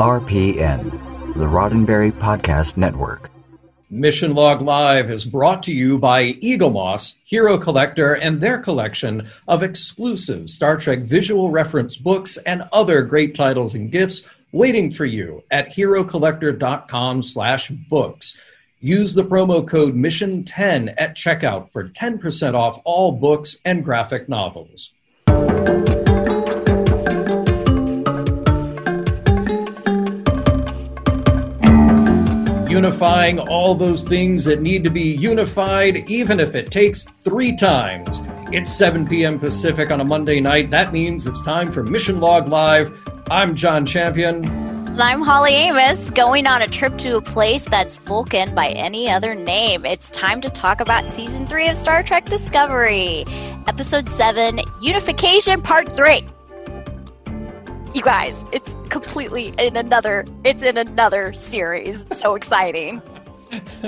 [0.00, 0.90] RPN,
[1.34, 3.30] the Roddenberry Podcast Network.
[3.90, 9.62] Mission Log Live is brought to you by Eaglemoss, Hero Collector, and their collection of
[9.62, 15.42] exclusive Star Trek visual reference books and other great titles and gifts waiting for you
[15.50, 18.38] at herocollector.com slash books.
[18.80, 24.94] Use the promo code MISSION10 at checkout for 10% off all books and graphic novels.
[32.70, 38.22] Unifying all those things that need to be unified, even if it takes three times.
[38.52, 39.40] It's 7 p.m.
[39.40, 40.70] Pacific on a Monday night.
[40.70, 42.96] That means it's time for Mission Log Live.
[43.28, 44.44] I'm John Champion.
[44.44, 49.10] And I'm Holly Amos, going on a trip to a place that's Vulcan by any
[49.10, 49.84] other name.
[49.84, 53.24] It's time to talk about season three of Star Trek Discovery,
[53.66, 56.24] episode seven, Unification Part Three.
[57.92, 60.24] You guys, it's completely in another.
[60.44, 62.04] It's in another series.
[62.14, 63.02] So exciting.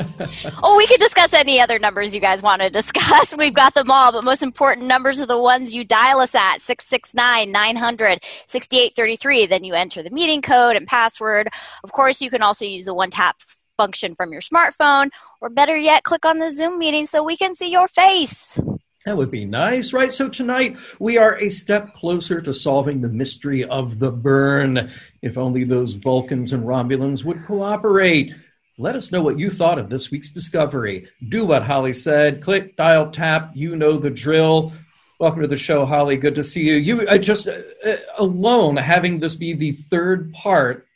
[0.62, 3.36] oh, we could discuss any other numbers you guys want to discuss.
[3.39, 6.61] We've got them all, but most important numbers are the ones you dial us at
[6.61, 9.47] 669 900 6833.
[9.47, 11.48] Then you enter the meeting code and password.
[11.84, 13.37] Of course, you can also use the one tap
[13.77, 17.55] function from your smartphone, or better yet, click on the Zoom meeting so we can
[17.55, 18.59] see your face.
[19.05, 20.12] That would be nice, right?
[20.12, 24.92] So tonight we are a step closer to solving the mystery of the burn.
[25.22, 28.33] If only those Vulcans and Romulans would cooperate.
[28.78, 31.09] Let us know what you thought of this week's discovery.
[31.28, 32.42] Do what Holly said.
[32.42, 33.50] Click, dial, tap.
[33.55, 34.72] You know the drill.
[35.19, 36.16] Welcome to the show, Holly.
[36.16, 36.75] Good to see you.
[36.75, 40.87] You I just uh, uh alone having this be the third part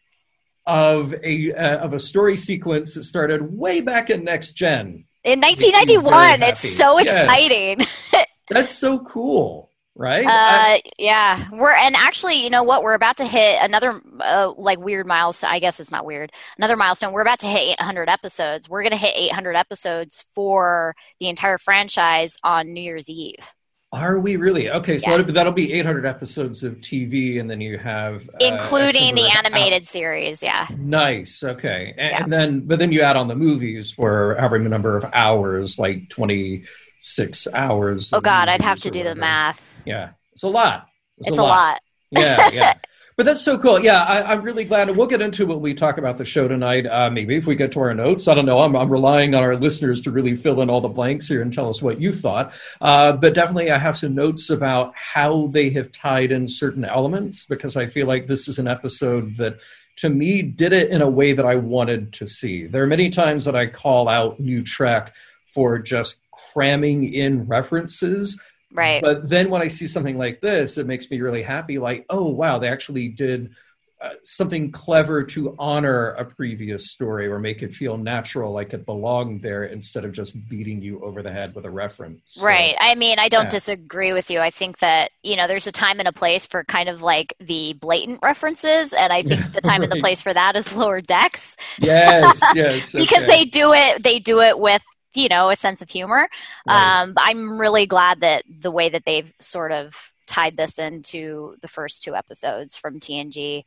[0.64, 5.05] of a uh, of a story sequence that started way back in Next Gen.
[5.27, 7.80] In 1991, it's so exciting.
[8.12, 8.27] Yes.
[8.48, 10.24] That's so cool right?
[10.24, 12.82] Uh, I, yeah, we're and actually, you know what?
[12.82, 15.50] We're about to hit another uh, like weird milestone.
[15.50, 16.32] I guess it's not weird.
[16.58, 17.12] Another milestone.
[17.12, 18.69] We're about to hit 800 episodes.
[18.69, 23.53] We're going to hit 800 episodes for the entire franchise on New Year's Eve.
[23.92, 24.69] Are we really?
[24.69, 25.19] Okay, so yeah.
[25.19, 29.82] that'll, that'll, be 800 episodes of TV, and then you have uh, including the animated
[29.82, 29.86] out.
[29.86, 30.42] series.
[30.42, 30.66] Yeah.
[30.76, 31.44] Nice.
[31.44, 32.22] Okay, and, yeah.
[32.22, 36.08] and then but then you add on the movies for however number of hours, like
[36.08, 38.12] 26 hours.
[38.12, 39.62] Oh God, I'd have to do the math.
[39.84, 40.88] Yeah, it's a lot.
[41.19, 41.48] It's, it's a, lot.
[41.48, 41.80] lot.
[42.10, 42.75] Yeah, yeah.
[43.16, 43.82] but that's so cool.
[43.82, 44.94] Yeah, I, am really glad.
[44.94, 46.87] We'll get into what we talk about the show tonight.
[46.87, 48.28] Uh, maybe if we get to our notes.
[48.28, 48.60] I don't know.
[48.60, 51.50] I'm, I'm, relying on our listeners to really fill in all the blanks here and
[51.50, 52.53] tell us what you thought.
[52.81, 57.47] Uh, but definitely, I have some notes about how they have tied in certain elements
[57.47, 59.59] because I feel like this is an episode that
[59.97, 62.66] to me did it in a way that I wanted to see.
[62.66, 65.15] There are many times that I call out New Trek
[65.55, 66.21] for just
[66.53, 68.38] cramming in references
[68.76, 69.00] Right.
[69.00, 71.78] But then when I see something like this, it makes me really happy.
[71.78, 73.54] Like, oh, wow, they actually did
[74.03, 78.84] uh, something clever to honor a previous story or make it feel natural, like it
[78.84, 82.20] belonged there, instead of just beating you over the head with a reference.
[82.26, 82.75] So, right.
[82.78, 83.50] I mean, I don't yeah.
[83.50, 84.41] disagree with you.
[84.41, 87.32] I think that, you know, there's a time and a place for kind of like
[87.41, 88.93] the blatant references.
[88.93, 89.91] And I think the time right.
[89.91, 91.56] and the place for that is lower decks.
[91.81, 92.93] Yes, yes.
[92.93, 93.26] because okay.
[93.26, 94.82] they do it, they do it with
[95.16, 96.28] you know a sense of humor.
[96.69, 101.69] Um, I'm really glad that the way that they've sort of tied this into the
[101.69, 103.65] first two episodes from TNG.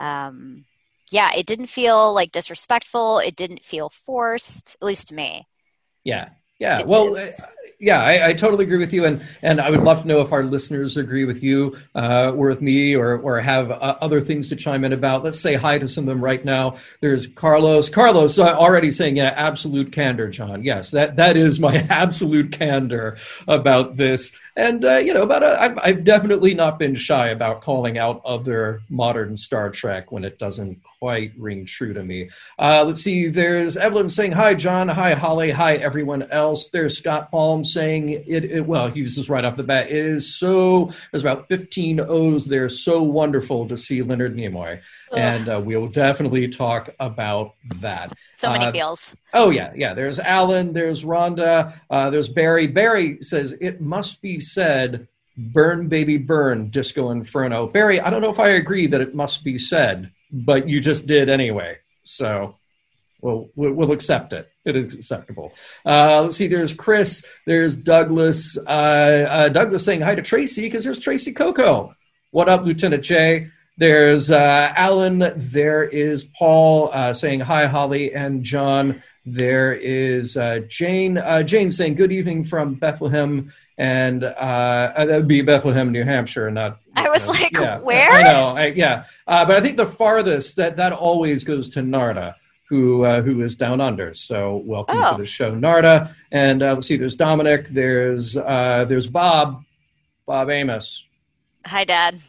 [0.00, 0.64] Um,
[1.10, 3.18] yeah, it didn't feel like disrespectful.
[3.18, 5.46] It didn't feel forced, at least to me.
[6.04, 6.80] Yeah, yeah.
[6.80, 7.40] It well, is
[7.80, 10.32] yeah, I, I, totally agree with you, and and I would love to know if
[10.32, 14.48] our listeners agree with you uh, or with me, or or have uh, other things
[14.48, 15.22] to chime in about.
[15.22, 16.78] Let's say hi to some of them right now.
[17.00, 17.88] There's Carlos.
[17.88, 20.64] Carlos uh, already saying, yeah, absolute candor, John.
[20.64, 23.16] Yes, that that is my absolute candor
[23.46, 24.32] about this.
[24.58, 28.20] And uh, you know, but uh, I've, I've definitely not been shy about calling out
[28.24, 32.28] other modern Star Trek when it doesn't quite ring true to me.
[32.58, 33.28] Uh, let's see.
[33.28, 34.88] There's Evelyn saying hi, John.
[34.88, 35.52] Hi, Holly.
[35.52, 36.66] Hi, everyone else.
[36.72, 38.46] There's Scott Palm saying it.
[38.46, 39.90] it well, he uses right off the bat.
[39.90, 40.90] It is so.
[41.12, 42.68] There's about 15 O's there.
[42.68, 44.80] So wonderful to see Leonard Nimoy.
[45.16, 48.12] And uh, we'll definitely talk about that.
[48.36, 49.16] So many uh, feels.
[49.32, 49.94] Oh yeah, yeah.
[49.94, 50.72] There's Alan.
[50.72, 51.80] There's Rhonda.
[51.90, 52.66] Uh, there's Barry.
[52.66, 55.08] Barry says it must be said.
[55.40, 57.68] Burn, baby, burn, Disco Inferno.
[57.68, 61.06] Barry, I don't know if I agree that it must be said but you just
[61.06, 61.78] did anyway.
[62.04, 62.56] So
[63.20, 64.50] we'll we'll accept it.
[64.64, 65.52] It is acceptable.
[65.84, 66.48] Uh, let's see.
[66.48, 67.24] There's Chris.
[67.46, 68.56] There's Douglas.
[68.58, 71.94] Uh, uh, Douglas saying hi to Tracy because there's Tracy Coco.
[72.30, 73.48] What up, Lieutenant Jay?
[73.78, 75.32] There's uh, Alan.
[75.36, 79.02] There is Paul uh, saying hi, Holly and John.
[79.24, 81.16] There is uh, Jane.
[81.44, 87.08] Jane saying good evening from Bethlehem, and that would be Bethlehem, New Hampshire, not I
[87.08, 88.10] was like, Yeah, where?
[88.10, 88.48] I know.
[88.56, 92.34] I, yeah, uh, but I think the farthest that that always goes to Narda,
[92.68, 94.12] who uh, who is down under.
[94.12, 95.12] So welcome Oh.
[95.12, 96.12] to the show, Narda.
[96.32, 97.68] And uh, let's see, there's Dominic.
[97.70, 99.62] There's uh, there's Bob,
[100.26, 101.04] Bob Amos.
[101.66, 102.20] Hi, Dad.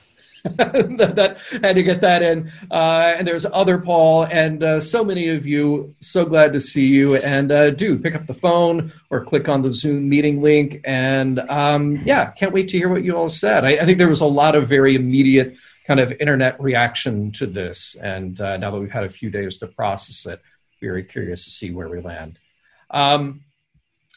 [0.44, 2.52] That, that- had to get that in.
[2.72, 5.96] Uh, and there's other Paul, and uh, so many of you.
[6.02, 7.16] So glad to see you.
[7.18, 10.82] And uh, do pick up the phone or click on the Zoom meeting link.
[10.86, 13.66] And um, yeah, can't wait to hear what you all said.
[13.66, 15.56] I, I think there was a lot of very immediate
[15.88, 17.96] kind of internet reaction to this.
[18.02, 20.42] And uh, now that we've had a few days to process it,
[20.80, 22.40] very curious to see where we land.
[22.92, 23.42] Um,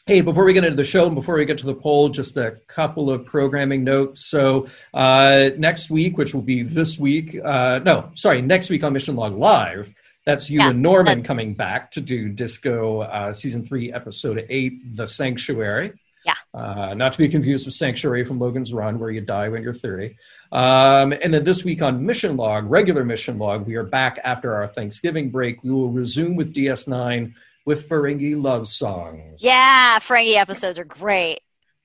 [0.05, 2.35] Hey, before we get into the show and before we get to the poll, just
[2.35, 4.25] a couple of programming notes.
[4.29, 8.91] So, uh, next week, which will be this week, uh, no, sorry, next week on
[8.91, 9.93] Mission Log Live,
[10.25, 14.45] that's you Yeah, and Norman that- coming back to do Disco uh, Season 3, Episode
[14.49, 15.93] 8, The Sanctuary.
[16.25, 16.33] Yeah.
[16.53, 19.73] Uh, not to be confused with Sanctuary from Logan's Run, where you die when you're
[19.73, 20.17] 30.
[20.51, 24.53] Um, and then this week on Mission Log, regular Mission Log, we are back after
[24.53, 25.63] our Thanksgiving break.
[25.63, 27.33] We will resume with DS9
[27.65, 29.41] with Ferengi love songs.
[29.41, 31.39] Yeah, Ferengi episodes are great.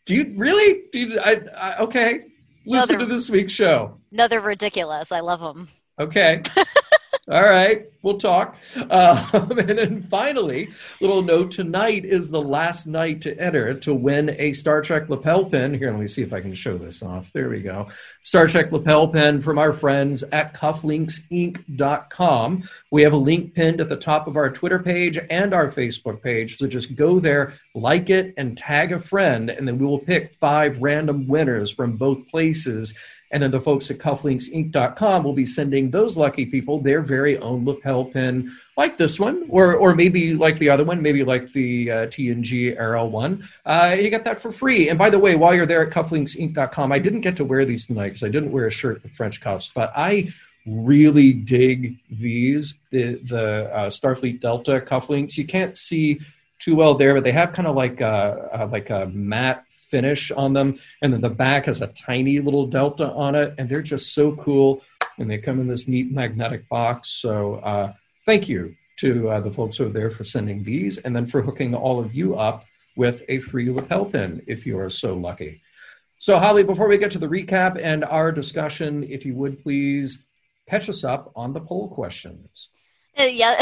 [0.06, 0.84] Do you really?
[0.92, 2.24] Do you, I, I, okay.
[2.66, 3.98] Listen they're- to this week's show.
[4.10, 5.12] No, they're ridiculous.
[5.12, 5.68] I love them.
[5.98, 6.42] Okay.
[7.30, 7.88] All right.
[8.00, 8.54] We'll talk.
[8.90, 9.26] Um,
[9.58, 10.68] and then finally,
[11.00, 15.44] little note tonight is the last night to enter to win a Star Trek lapel
[15.44, 15.74] pin.
[15.74, 17.28] Here, let me see if I can show this off.
[17.34, 17.88] There we go.
[18.22, 22.68] Star Trek lapel pin from our friends at cufflinksinc.com.
[22.92, 26.22] We have a link pinned at the top of our Twitter page and our Facebook
[26.22, 26.56] page.
[26.56, 30.36] So just go there, like it, and tag a friend, and then we will pick
[30.40, 32.94] five random winners from both places.
[33.30, 37.64] And then the folks at cufflinksinc.com will be sending those lucky people their very own
[37.66, 41.90] lapel pin, like this one, or or maybe like the other one, maybe like the
[41.90, 43.46] uh, TNG Arrow one.
[43.66, 44.88] Uh, you get that for free.
[44.88, 47.84] And by the way, while you're there at cufflinksinc.com, I didn't get to wear these
[47.84, 50.32] tonight because I didn't wear a shirt with French cuffs, but I
[50.66, 55.36] really dig these the the uh, Starfleet Delta cufflinks.
[55.36, 56.20] You can't see
[56.58, 60.30] too well there, but they have kind of like a, a like a matte finish
[60.30, 63.82] on them, and then the back has a tiny little delta on it, and they're
[63.82, 64.82] just so cool.
[65.18, 67.08] And they come in this neat magnetic box.
[67.20, 67.92] So uh,
[68.24, 71.74] thank you to uh, the folks over there for sending these, and then for hooking
[71.74, 72.64] all of you up
[72.96, 75.62] with a free lapel pin if you are so lucky.
[76.18, 80.24] So Holly, before we get to the recap and our discussion, if you would please
[80.68, 82.68] catch us up on the poll questions.
[83.38, 83.60] Yeah.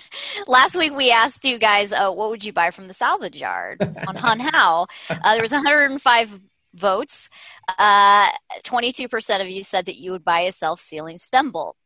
[0.46, 3.80] Last week we asked you guys, uh, what would you buy from the salvage yard
[4.06, 4.86] on Hao?
[5.08, 6.40] Uh, there was 105
[6.74, 7.30] votes.
[7.78, 8.26] Uh,
[8.64, 11.76] 22% of you said that you would buy a self-sealing stem bolt.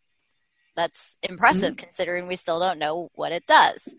[0.74, 3.94] That's impressive considering we still don't know what it does.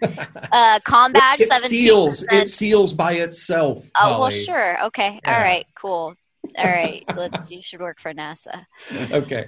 [0.51, 1.67] Uh, com badge, it 17%.
[1.67, 2.23] seals.
[2.23, 3.85] It seals by itself.
[3.95, 4.83] Oh well, sure.
[4.87, 5.19] Okay.
[5.25, 5.41] All Yeah.
[5.43, 5.67] right.
[5.75, 6.15] Cool.
[6.57, 7.03] All right.
[7.15, 7.51] Let's.
[7.51, 8.65] You should work for NASA.
[9.11, 9.45] Okay.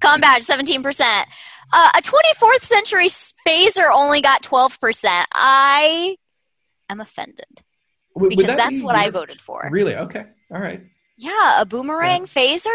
[0.00, 1.28] Com badge, seventeen percent.
[1.72, 3.08] Uh, a twenty-fourth century
[3.46, 5.28] phaser only got twelve percent.
[5.32, 6.16] I
[6.88, 7.62] am offended
[8.14, 9.68] W- because that that's what I voted for.
[9.70, 9.94] Really?
[9.94, 10.24] Okay.
[10.52, 10.82] All right.
[11.16, 12.68] Yeah, a boomerang phaser.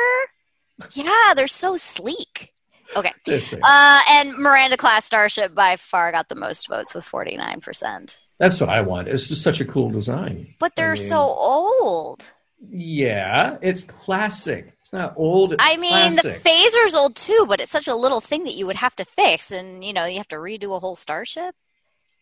[0.94, 2.52] Yeah, they're so sleek.
[2.96, 3.14] Okay.
[3.64, 8.18] Uh, and Miranda class starship by far got the most votes with forty nine percent.
[8.40, 9.08] That's what I want.
[9.08, 10.54] It's just such a cool design.
[10.60, 12.24] But they're I mean, so old.
[12.70, 14.74] Yeah, it's classic.
[14.82, 15.54] It's not old.
[15.54, 16.44] It's I mean, classic.
[16.44, 19.06] the phaser's old too, but it's such a little thing that you would have to
[19.06, 21.56] fix, and you know, you have to redo a whole starship.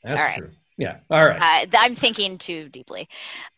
[0.04, 0.38] That's all right.
[0.38, 0.52] true.
[0.76, 0.98] Yeah.
[1.10, 1.68] All right.
[1.72, 3.08] Uh, I'm thinking too deeply.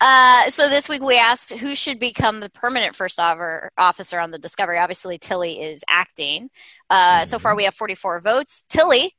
[0.02, 4.38] Uh, so this week we asked who should become the permanent first officer on the
[4.38, 4.78] Discovery.
[4.78, 6.50] Obviously, Tilly is acting.
[6.90, 8.66] Uh, So far, we have 44 votes.
[8.68, 9.16] Tilly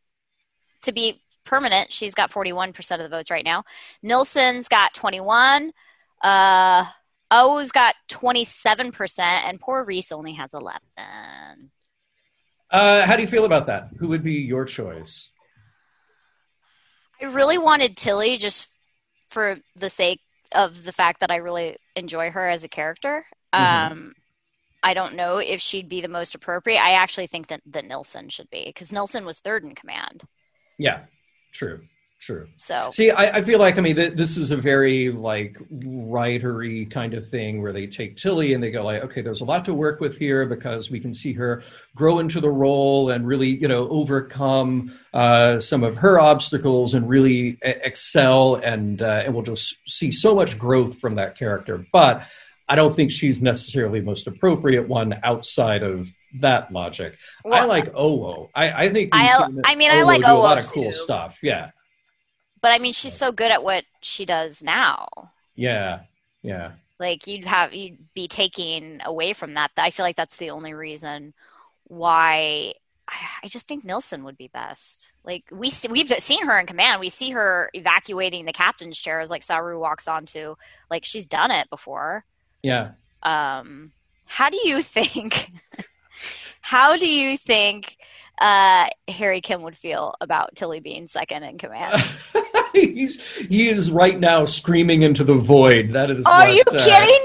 [0.82, 3.64] to be permanent, she's got 41% of the votes right now.
[4.02, 5.72] Nilsson's got 21.
[7.30, 10.80] O's got 27%, and poor Reese only has 11.
[12.70, 13.90] Uh, how do you feel about that?
[13.98, 15.28] Who would be your choice?
[17.20, 18.68] I really wanted Tilly just
[19.28, 20.20] for the sake
[20.52, 23.26] of the fact that I really enjoy her as a character.
[23.54, 23.90] Mhm.
[23.90, 24.14] Um,
[24.82, 26.80] I don't know if she'd be the most appropriate.
[26.80, 30.24] I actually think that, that Nilsson should be because Nilsson was third in command.
[30.78, 31.06] Yeah.
[31.52, 31.86] True.
[32.18, 32.48] True.
[32.56, 36.90] So See, I, I feel like I mean th- this is a very like writery
[36.90, 39.64] kind of thing where they take Tilly and they go like, okay, there's a lot
[39.66, 41.62] to work with here because we can see her
[41.94, 47.08] grow into the role and really you know overcome uh, some of her obstacles and
[47.08, 51.84] really e- excel and uh, and we'll just see so much growth from that character.
[51.92, 52.22] But
[52.68, 56.08] I don't think she's necessarily the most appropriate one outside of
[56.40, 57.16] that logic.
[57.44, 58.48] I like Owo.
[58.54, 59.28] I, I think I-
[59.64, 61.38] I mean, I Owo like do a lot Owo of cool stuff.
[61.42, 61.70] Yeah.
[62.60, 65.08] But I mean, she's so good at what she does now.
[65.54, 66.00] Yeah,
[66.42, 66.72] yeah.
[66.98, 69.70] Like you'd have you'd be taking away from that.
[69.76, 71.34] I feel like that's the only reason
[71.84, 72.74] why
[73.08, 75.12] I just think Nilsson would be best.
[75.24, 77.00] Like we see, we've seen her in command.
[77.00, 80.56] We see her evacuating the captain's chair as like Saru walks onto.
[80.90, 82.24] Like she's done it before.
[82.62, 82.92] Yeah.
[83.22, 83.92] Um,
[84.24, 85.52] how do you think?
[86.60, 87.96] how do you think
[88.40, 92.02] uh, Harry Kim would feel about Tilly being second in command?
[92.76, 95.92] He's he is right now screaming into the void.
[95.92, 96.26] That is.
[96.26, 96.78] Are what, you uh...
[96.84, 97.24] kidding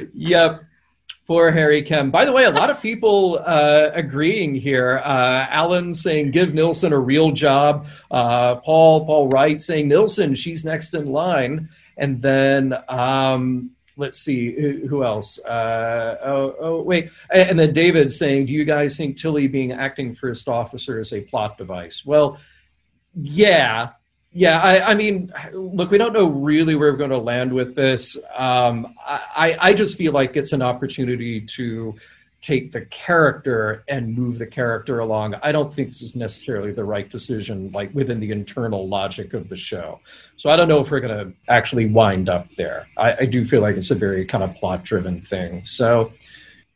[0.00, 0.10] me?
[0.14, 0.62] yep.
[1.26, 2.12] Poor Harry Kim.
[2.12, 4.98] By the way, a lot of people uh, agreeing here.
[5.04, 7.88] Uh, Alan saying give Nilsson a real job.
[8.10, 11.68] Uh, Paul Paul Wright saying Nilsson, she's next in line.
[11.96, 14.52] And then um, let's see
[14.86, 15.38] who, else.
[15.38, 20.14] Uh, oh, oh, wait, and then David saying, do you guys think Tilly being acting
[20.14, 22.04] first officer is a plot device?
[22.04, 22.38] Well,
[23.14, 23.90] yeah,
[24.32, 27.74] yeah, I, I, mean, look, we don't know really where we're going to land with
[27.74, 28.18] this.
[28.36, 31.94] Um, I, I just feel like it's an opportunity to
[32.40, 35.34] take the character and move the character along.
[35.42, 39.48] I don't think this is necessarily the right decision, like within the internal logic of
[39.48, 40.00] the show.
[40.36, 42.86] So I don't know if we're going to actually wind up there.
[42.96, 45.64] I, I do feel like it's a very kind of plot driven thing.
[45.66, 46.12] So,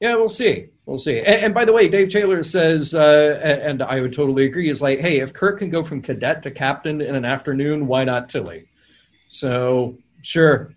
[0.01, 0.69] yeah, we'll see.
[0.87, 1.19] We'll see.
[1.19, 4.83] And, and, by the way, Dave Taylor says, uh, and I would totally agree, is
[4.83, 8.29] like, hey, if Kirk can go from cadet to captain in an afternoon, why not
[8.29, 8.67] Tilly?
[9.29, 10.75] So sure,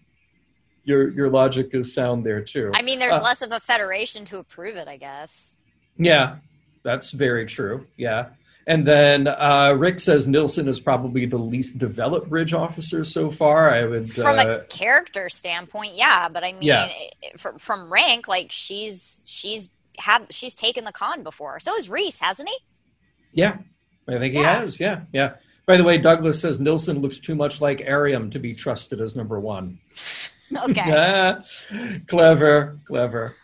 [0.83, 2.71] your your logic is sound there too.
[2.73, 5.55] I mean, there's uh, less of a federation to approve it, I guess.
[5.97, 6.37] Yeah,
[6.83, 7.87] that's very true.
[7.97, 8.29] Yeah.
[8.65, 13.69] And then uh, Rick says Nilsson is probably the least developed bridge officer so far.
[13.69, 16.29] I would, from uh, a character standpoint, yeah.
[16.29, 16.89] But I mean, yeah.
[17.35, 21.59] from, from rank, like she's she's had she's taken the con before.
[21.59, 22.57] So has Reese, hasn't he?
[23.33, 23.57] Yeah,
[24.07, 24.59] I think he yeah.
[24.59, 24.79] has.
[24.79, 25.33] Yeah, yeah.
[25.65, 29.15] By the way, Douglas says Nilsson looks too much like Airiam to be trusted as
[29.15, 29.79] number one.
[30.69, 31.35] okay.
[32.07, 33.35] clever, clever.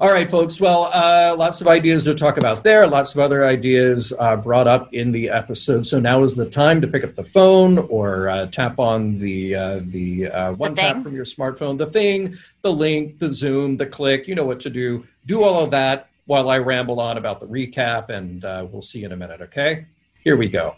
[0.00, 0.60] All right, folks.
[0.60, 2.86] Well, uh, lots of ideas to talk about there.
[2.86, 5.86] Lots of other ideas uh, brought up in the episode.
[5.86, 9.54] So now is the time to pick up the phone or uh, tap on the
[9.54, 13.76] uh, the uh, one the tap from your smartphone, the thing, the link, the Zoom,
[13.76, 14.26] the click.
[14.26, 17.46] You know what to do do all of that while I ramble on about the
[17.46, 19.86] recap, and uh, we'll see in a minute, okay?
[20.22, 20.76] Here we go.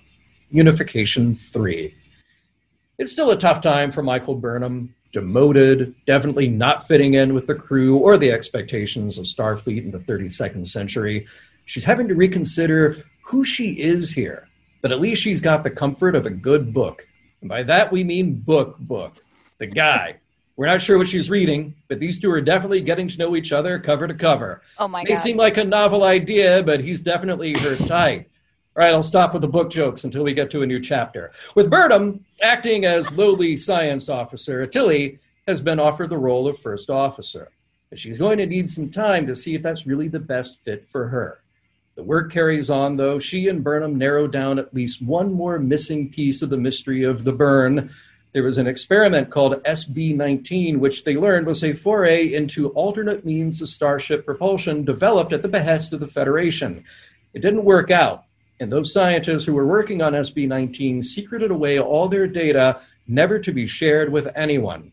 [0.51, 1.95] Unification 3.
[2.99, 4.95] It's still a tough time for Michael Burnham.
[5.13, 9.99] Demoted, definitely not fitting in with the crew or the expectations of Starfleet in the
[9.99, 11.27] 32nd century.
[11.65, 14.49] She's having to reconsider who she is here,
[14.83, 17.07] but at least she's got the comfort of a good book.
[17.41, 19.25] And by that we mean book book.
[19.59, 20.17] The guy
[20.57, 23.53] we're not sure what she's reading, but these two are definitely getting to know each
[23.53, 24.63] other cover to cover.
[24.79, 25.19] Oh my May God.
[25.19, 28.31] seem like a novel idea, but he's definitely her type.
[28.77, 31.33] All right, I'll stop with the book jokes until we get to a new chapter.
[31.55, 36.91] With Burnham acting as lowly science officer, Tilly has been offered the role of first
[36.91, 37.51] officer.
[37.89, 40.87] But She's going to need some time to see if that's really the best fit
[40.91, 41.41] for her.
[41.95, 43.19] The work carries on, though.
[43.19, 47.25] She and Burnham narrow down at least one more missing piece of the mystery of
[47.25, 47.91] the burn
[48.37, 53.25] there was an experiment called SB 19, which they learned was a foray into alternate
[53.25, 56.85] means of starship propulsion developed at the behest of the Federation.
[57.33, 58.26] It didn't work out,
[58.61, 63.39] and those scientists who were working on SB 19 secreted away all their data, never
[63.39, 64.93] to be shared with anyone.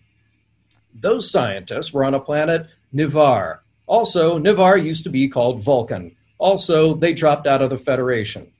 [0.93, 3.61] Those scientists were on a planet Ni'Var.
[3.87, 6.15] Also, Ni'Var used to be called Vulcan.
[6.37, 8.51] Also, they dropped out of the Federation.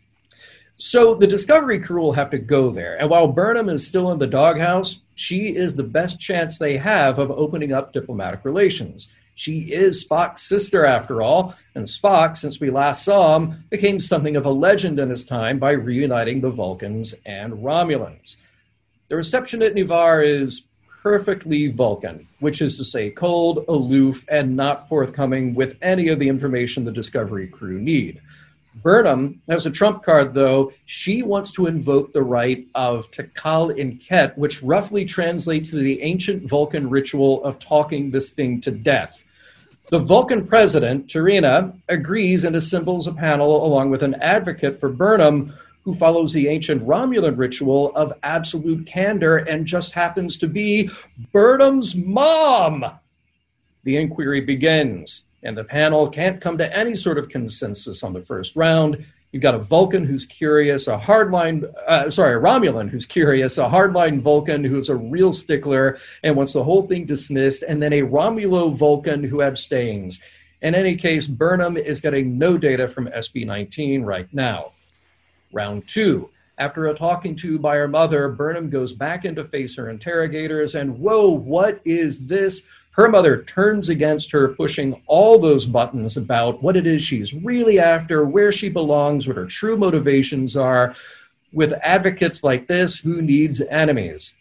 [0.78, 3.00] So the Discovery crew will have to go there.
[3.00, 7.20] And while Burnham is still in the doghouse, she is the best chance they have
[7.20, 9.08] of opening up diplomatic relations.
[9.36, 14.36] She is Spock's sister, after all, and Spock, since we last saw him, became something
[14.36, 18.36] of a legend in his time by reuniting the Vulcans and Romulans.
[19.10, 20.64] The reception at Ni'Var is
[21.02, 26.30] perfectly Vulcan, which is to say, cold, aloof, and not forthcoming with any of the
[26.30, 28.22] information the Discovery crew need.
[28.76, 30.72] Burnham has a trump card, though.
[30.86, 36.90] She wants to invoke the right of T'Kal-in-ket, which roughly translates to the ancient Vulcan
[36.90, 39.23] ritual of talking this thing to death.
[39.94, 45.54] The Vulcan president, T'Rina, agrees and assembles a panel along with an advocate for Burnham
[45.84, 50.90] who follows the ancient Romulan ritual of absolute candor and just happens to be
[51.32, 52.84] Burnham's mom.
[53.84, 58.24] The inquiry begins and the panel can't come to any sort of consensus on the
[58.24, 59.06] first round.
[59.34, 63.64] You've got a Vulcan who's curious, a hardline, uh, sorry, a Romulan who's curious, a
[63.64, 68.04] hardline Vulcan who's a real stickler and wants the whole thing dismissed, and then a
[68.04, 70.20] Romulo Vulcan who abstains.
[70.62, 74.74] In any case, Burnham is getting no data from SB 19 right now.
[75.52, 76.30] Round two.
[76.60, 80.76] After a talking to by her mother, Burnham goes back in to face her interrogators,
[80.76, 82.62] and whoa, what is this?
[82.94, 87.80] Her mother turns against her, pushing all those buttons about what it is she's really
[87.80, 90.96] after, where she belongs, what her true motivations are.
[91.52, 94.34] With advocates like this, who needs enemies?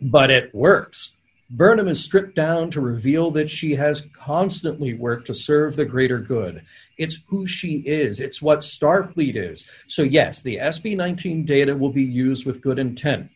[0.00, 1.10] But it works.
[1.50, 6.18] Burnham is stripped down to reveal that she has constantly worked to serve the greater
[6.18, 6.62] good.
[6.98, 9.64] It's who she is, it's what Starfleet is.
[9.88, 13.30] So, yes, the SB 19 data will be used with good intent.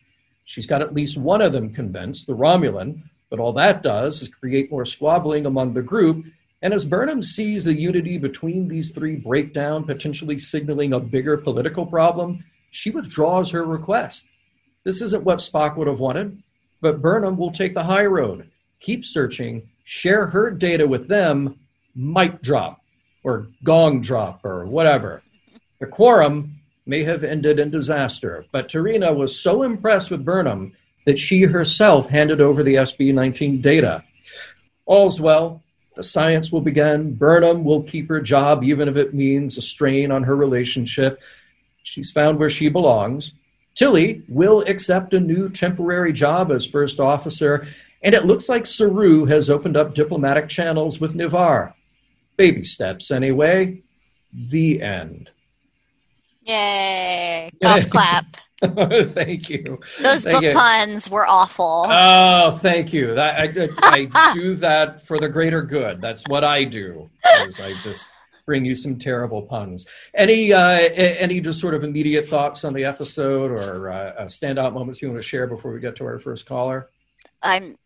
[0.45, 4.29] She's got at least one of them convinced, the Romulan, but all that does is
[4.29, 6.25] create more squabbling among the group.
[6.61, 11.37] And as Burnham sees the unity between these three break down, potentially signaling a bigger
[11.37, 14.27] political problem, she withdraws her request.
[14.83, 16.43] This isn't what Spock would have wanted.
[16.81, 21.59] But Burnham will take the high road, keep searching, share her data with them,
[21.95, 22.81] mic drop
[23.23, 25.21] or gong drop or whatever.
[25.79, 30.73] The quorum may have ended in disaster, but T'Rina was so impressed with Burnham
[31.05, 34.03] that she herself handed over the SB 19 data.
[34.85, 35.63] All's well.
[35.95, 37.15] The science will begin.
[37.15, 41.19] Burnham will keep her job, even if it means a strain on her relationship.
[41.83, 43.33] She's found where she belongs.
[43.75, 47.67] Tilly will accept a new temporary job as first officer,
[48.03, 51.73] and it looks like Saru has opened up diplomatic channels with Ni'Var.
[52.37, 53.81] Baby steps, anyway.
[54.33, 55.29] The end.
[56.41, 57.51] Yay!
[57.61, 58.37] Golf clap.
[59.13, 59.79] thank you.
[59.99, 60.51] Those thank book you.
[60.51, 61.87] puns were awful.
[61.89, 63.15] Oh, thank you.
[63.15, 65.99] I, I, I do that for the greater good.
[65.99, 67.09] That's what I do.
[67.25, 68.09] I just
[68.45, 69.87] bring you some terrible puns.
[70.13, 75.01] Any uh, any just sort of immediate thoughts on the episode or uh, standout moments
[75.01, 76.89] you want to share before we get to our first caller?
[77.41, 77.77] I'm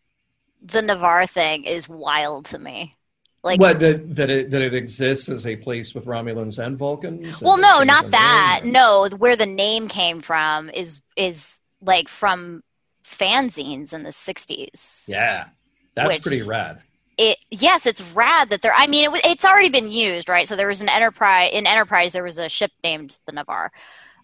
[0.62, 2.96] the Ni'Var thing is wild to me.
[3.46, 7.40] Like what that that it, that it exists as a place with Romulans and Vulcans.
[7.40, 8.62] Well, no, not that.
[8.64, 12.62] No, where the name came from is is like from
[13.04, 15.02] fanzines in the '60s.
[15.06, 15.46] Yeah,
[15.94, 16.82] that's pretty rad.
[17.18, 20.54] it yes it's rad that there i mean it, it's already been used right so
[20.56, 23.70] there was an enterprise in enterprise there was a ship named the Ni'Var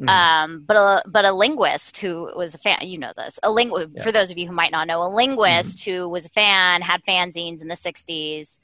[0.00, 0.08] Mhm.
[0.08, 3.70] um, but a but a linguist who was a fan you know this a ling-
[3.70, 3.85] Yeah.
[3.85, 4.02] Mm-hmm.
[4.02, 7.02] for those of you who might not know a linguist who was a fan had
[7.04, 8.58] fanzines in the 60s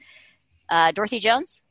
[0.71, 1.63] uh, dorothy jones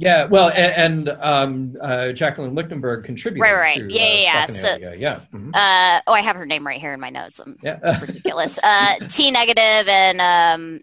[0.00, 3.78] Yeah, well, and, and um, uh, Jacqueline Lichtenberg contributed Right, right.
[3.88, 4.46] to Yeah, uh, yeah, yeah.
[4.46, 5.00] Spockanalia.
[5.00, 5.20] yeah.
[5.34, 5.50] mhm.
[5.54, 8.00] uh, oh i have her name right here in my notes I'm yeah.
[8.06, 10.80] ridiculous uh, t negative and um.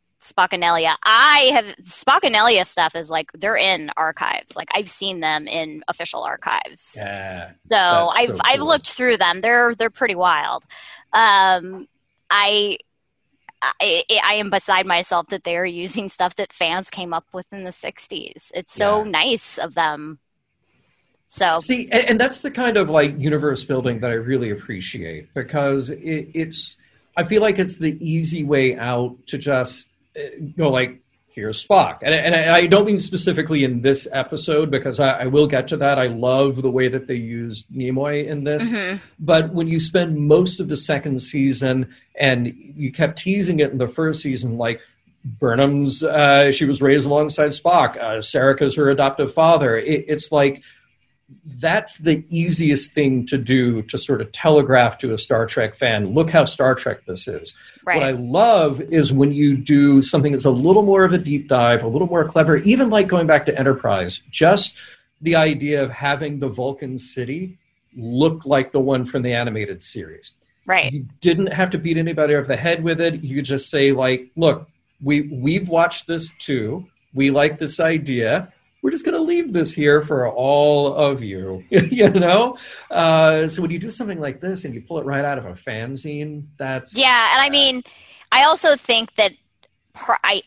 [1.06, 4.56] I have Spockanalia stuff is like they're in archives.
[4.56, 6.95] Like I've seen them in official archives.
[6.98, 7.52] yeah.
[7.63, 9.41] So I've so I've looked through them.
[9.41, 10.63] They're they're pretty wild.
[11.13, 11.88] Um,
[12.32, 12.80] I,
[13.82, 17.45] I I am beside myself that they are using stuff that fans came up with
[17.51, 18.51] in the '60s.
[18.54, 19.04] It's so Yeah.
[19.04, 20.19] nice of them.
[21.28, 25.34] So See, and, and that's the kind of like universe building that I really appreciate
[25.34, 26.75] because it, it's,
[27.15, 30.21] I feel like it's the easy way out to just uh,
[30.58, 30.99] go like,
[31.36, 32.00] here's Spock.
[32.02, 35.67] And, and I, I don't mean specifically in this episode because I, I will get
[35.67, 36.00] to that.
[36.00, 38.69] I love the way that they used Nimoy in this.
[38.69, 39.02] mhm.
[39.19, 43.78] But when you spend most of the second season and you kept teasing it in
[43.78, 44.80] the first season, like
[45.26, 49.78] Burnham's, uh, she was raised alongside Spock, uh, is her adoptive father.
[49.78, 50.62] It, it's like
[51.45, 56.13] that's the easiest thing to do to sort of telegraph to a Star Trek fan
[56.13, 57.55] look how Star Trek this is.
[57.83, 57.97] right.
[57.97, 61.47] What I love is when you do something that's a little more of a deep
[61.47, 64.75] dive, a little more clever, even like going back to Enterprise, just
[65.21, 67.57] the idea of having the Vulcan city
[67.95, 70.31] look like the one from the animated series.
[70.65, 70.91] right.
[70.91, 73.23] You didn't have to beat anybody over the head with it.
[73.23, 74.69] You could just say, like, look,
[75.01, 76.85] we we've watched this too.
[77.13, 78.51] We like this idea.
[78.86, 82.58] We're just going to leave this here for all of you, you know.
[82.91, 85.45] Uh, so when you do something like this and you pull it right out of
[85.48, 87.82] a fanzine, that's Yeah, and I mean,
[88.32, 89.32] I also think that
[89.95, 90.43] par- I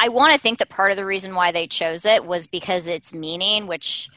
[0.00, 2.86] I want to think that part of the reason why they chose it was because
[2.86, 4.10] its meaning, which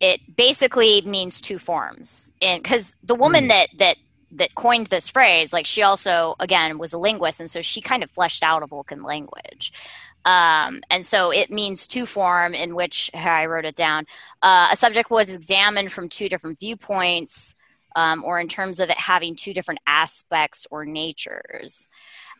[0.00, 2.32] it basically means two forms.
[2.42, 3.48] And because the woman Hmm.
[3.48, 3.96] that that
[4.32, 8.02] that coined this phrase, like she also again was a linguist, and so she kind
[8.02, 9.72] of fleshed out a Vulcan language.
[10.24, 14.06] Um, and so it means two form in which I wrote it down.
[14.42, 17.54] Uh, a subject was examined from two different viewpoints,
[17.96, 21.86] um, or in terms of it having two different aspects or natures.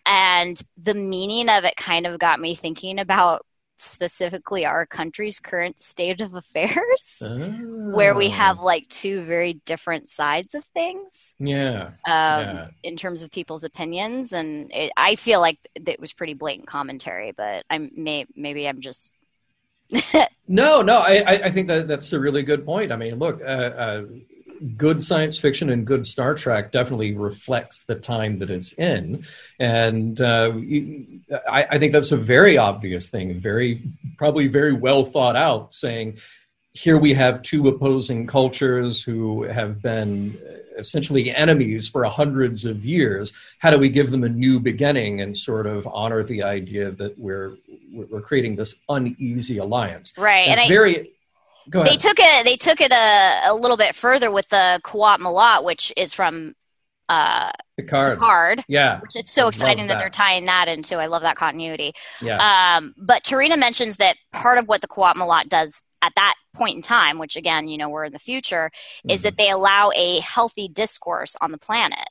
[0.04, 3.44] And the meaning of it kind of got me thinking about
[3.80, 7.18] specifically our country's current state of affairs,
[7.92, 8.30] where we Oh.
[8.30, 12.66] have like two very different sides of things yeah, um, Yeah.
[12.82, 14.32] in terms of people's opinions.
[14.32, 18.80] And it, I feel like it was pretty blatant commentary, but I'm may, maybe I'm
[18.80, 19.12] just
[20.48, 22.90] No, no, I, I- I think that that's a really good point.
[22.92, 24.02] I mean, look, uh, uh,
[24.76, 29.24] good science fiction and good Star Trek definitely reflects the time that it's in,
[29.58, 30.52] and uh,
[31.50, 33.82] I, I, think that's a very obvious thing, very
[34.16, 35.74] probably very well thought out.
[35.74, 36.18] Saying
[36.72, 40.38] here we have two opposing cultures who have been
[40.78, 43.32] essentially enemies for hundreds of years.
[43.58, 47.18] How do we give them a new beginning and sort of honor the idea that
[47.18, 47.56] we're
[47.92, 50.12] we're creating this uneasy alliance?
[50.16, 51.14] Right, and, and very.
[51.70, 52.44] They took it.
[52.44, 56.54] They took it a, a little bit further with the Qowat Milat, which is from
[57.08, 58.18] uh, Picard.
[58.18, 58.64] Picard.
[58.68, 59.00] Yeah.
[59.00, 59.94] Which it's so I exciting that.
[59.94, 59.98] that.
[59.98, 60.96] they're tying that into.
[60.96, 61.92] I love that continuity.
[62.20, 62.76] Yeah.
[62.76, 66.76] Um, but T'Rina mentions that part of what the Qowat Milat does at that point
[66.76, 69.10] in time, which again, you know, we're in the future, mm-hmm.
[69.10, 72.08] is that they allow a healthy discourse on the planet.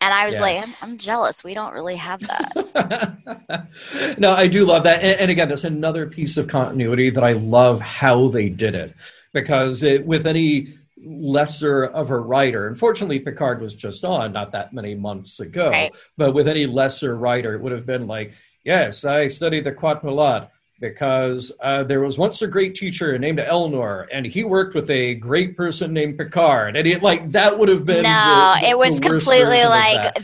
[0.00, 0.40] And I was yes.
[0.42, 1.42] like, I'm, I'm, jealous.
[1.42, 3.66] We don't really have that.
[4.18, 5.02] no, I do love that.
[5.02, 8.94] And, and, again, that's another piece of continuity that I love how they did it.
[9.32, 14.74] Because it, with any lesser of a writer, unfortunately, Picard was just on not that
[14.74, 15.92] many months ago, right.
[16.16, 18.32] but with any lesser writer, it would have been like,
[18.64, 20.50] yes, I studied the Milat
[20.80, 25.14] because uh, there was once a great teacher named Elnor, and he worked with a
[25.14, 28.78] great person named Picard, and it like that would have been no, the, the, it
[28.78, 30.16] was completely like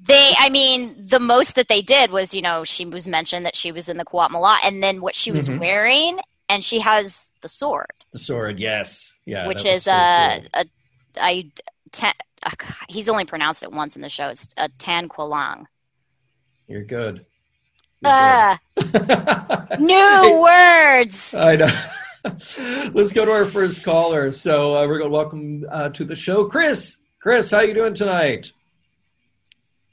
[0.00, 0.34] they.
[0.38, 3.72] I mean, the most that they did was you know she was mentioned that she
[3.72, 5.58] was in the Qowat Milat, and then what she was mm-hmm.
[5.58, 6.18] wearing,
[6.48, 7.92] and she has the sword.
[8.12, 10.48] The sword, yes, yeah, which is so uh, cool.
[10.54, 10.66] a
[11.20, 11.50] I.
[11.90, 12.14] Ten,
[12.44, 12.50] uh,
[12.88, 14.28] he's only pronounced it once in the show.
[14.28, 15.66] It's a Tan Qalanq.
[16.66, 17.26] You're good.
[18.04, 18.56] Uh,
[19.78, 21.34] new words.
[21.34, 21.82] I know.
[22.92, 24.30] Let's go to our first caller.
[24.30, 26.96] So uh, we're going to welcome uh, to the show, Chris.
[27.20, 28.52] Chris, how are you doing tonight?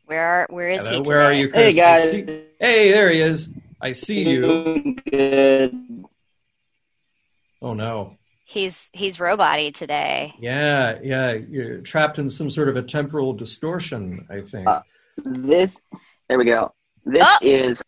[0.06, 0.98] Where are where is Hello, he?
[0.98, 1.10] Today?
[1.10, 1.62] Where are you, Chris?
[1.62, 2.10] Hey guys.
[2.10, 2.26] See,
[2.60, 3.50] hey, there he is.
[3.80, 4.96] I see you.
[5.12, 6.06] Good.
[7.62, 8.18] Oh no.
[8.46, 10.34] He's he's roboty today.
[10.40, 11.34] Yeah, yeah.
[11.34, 14.26] You're trapped in some sort of a temporal distortion.
[14.32, 14.68] I think.
[14.68, 14.82] Uh,
[15.24, 15.80] this.
[16.28, 16.74] There we go.
[17.06, 17.38] This oh!
[17.44, 17.84] is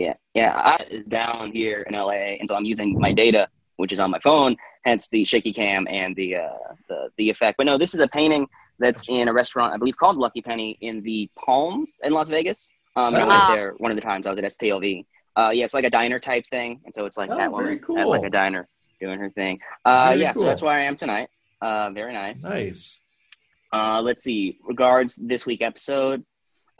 [0.00, 0.54] yeah, yeah.
[0.56, 4.10] I is down here in LA, and so I'm using my data, which is on
[4.10, 7.58] my phone, hence the shaky cam and the uh, the the effect.
[7.58, 8.46] But no, this is a painting
[8.78, 12.72] that's in a restaurant, I believe, called Lucky Penny in the Palms in Las Vegas.
[12.96, 15.04] Um, I went there one of the times I was at STLV.
[15.36, 17.78] Uh, yeah, it's like a diner type thing, and so it's like oh, that woman
[17.80, 17.98] cool.
[17.98, 18.68] at like a diner
[19.00, 19.60] doing her thing.
[19.84, 20.42] Uh, yeah, cool.
[20.42, 21.28] so that's where I am tonight.
[21.60, 22.42] Uh, very nice.
[22.42, 23.00] Nice.
[23.72, 24.58] Uh, let's see.
[24.66, 26.24] Regards this week episode,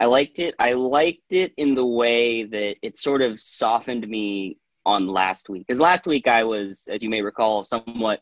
[0.01, 0.55] I liked it.
[0.57, 5.67] I liked it in the way that it sort of softened me on last week.
[5.67, 8.21] Because last week I was, as you may recall, somewhat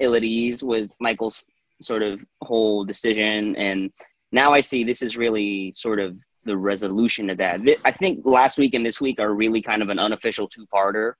[0.00, 1.46] ill at ease with Michael's
[1.80, 3.54] sort of whole decision.
[3.54, 3.92] And
[4.32, 7.60] now I see this is really sort of the resolution of that.
[7.84, 11.12] I think last week and this week are really kind of an unofficial two parter.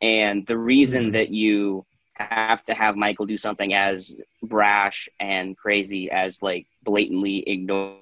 [0.00, 1.12] And the reason mm-hmm.
[1.12, 7.42] that you have to have Michael do something as brash and crazy as like blatantly
[7.48, 7.96] ignore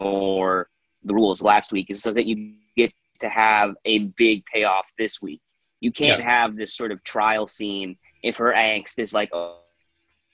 [0.00, 0.68] or
[1.04, 5.22] the rules last week is so that you get to have a big payoff this
[5.22, 5.40] week.
[5.80, 6.28] You can't yeah.
[6.28, 9.30] have this sort of trial scene if her angst is like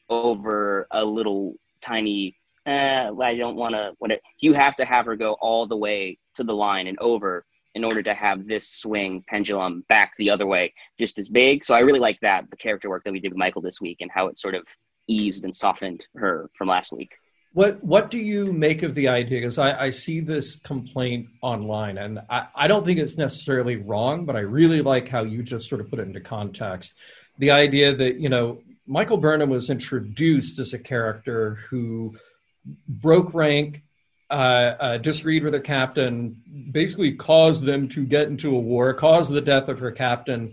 [0.08, 2.36] over a little tiny.
[2.66, 4.18] Eh, I don't want to.
[4.40, 7.44] You have to have her go all the way to the line and over
[7.76, 11.62] in order to have this swing pendulum back the other way just as big.
[11.62, 13.98] So I really like that the character work that we did with Michael this week
[14.00, 14.66] and how it sort of
[15.08, 17.12] eased and softened her from last week.
[17.56, 19.40] What what do you make of the idea?
[19.40, 24.26] Because I, I see this complaint online, and I, I don't think it's necessarily wrong,
[24.26, 26.92] but I really like how you just sort of put it into context.
[27.38, 32.14] The idea that you know Michael Burnham was introduced as a character who
[32.86, 33.80] broke rank,
[34.28, 36.36] uh, uh, disagreed with her captain,
[36.72, 40.52] basically caused them to get into a war, caused the death of her captain,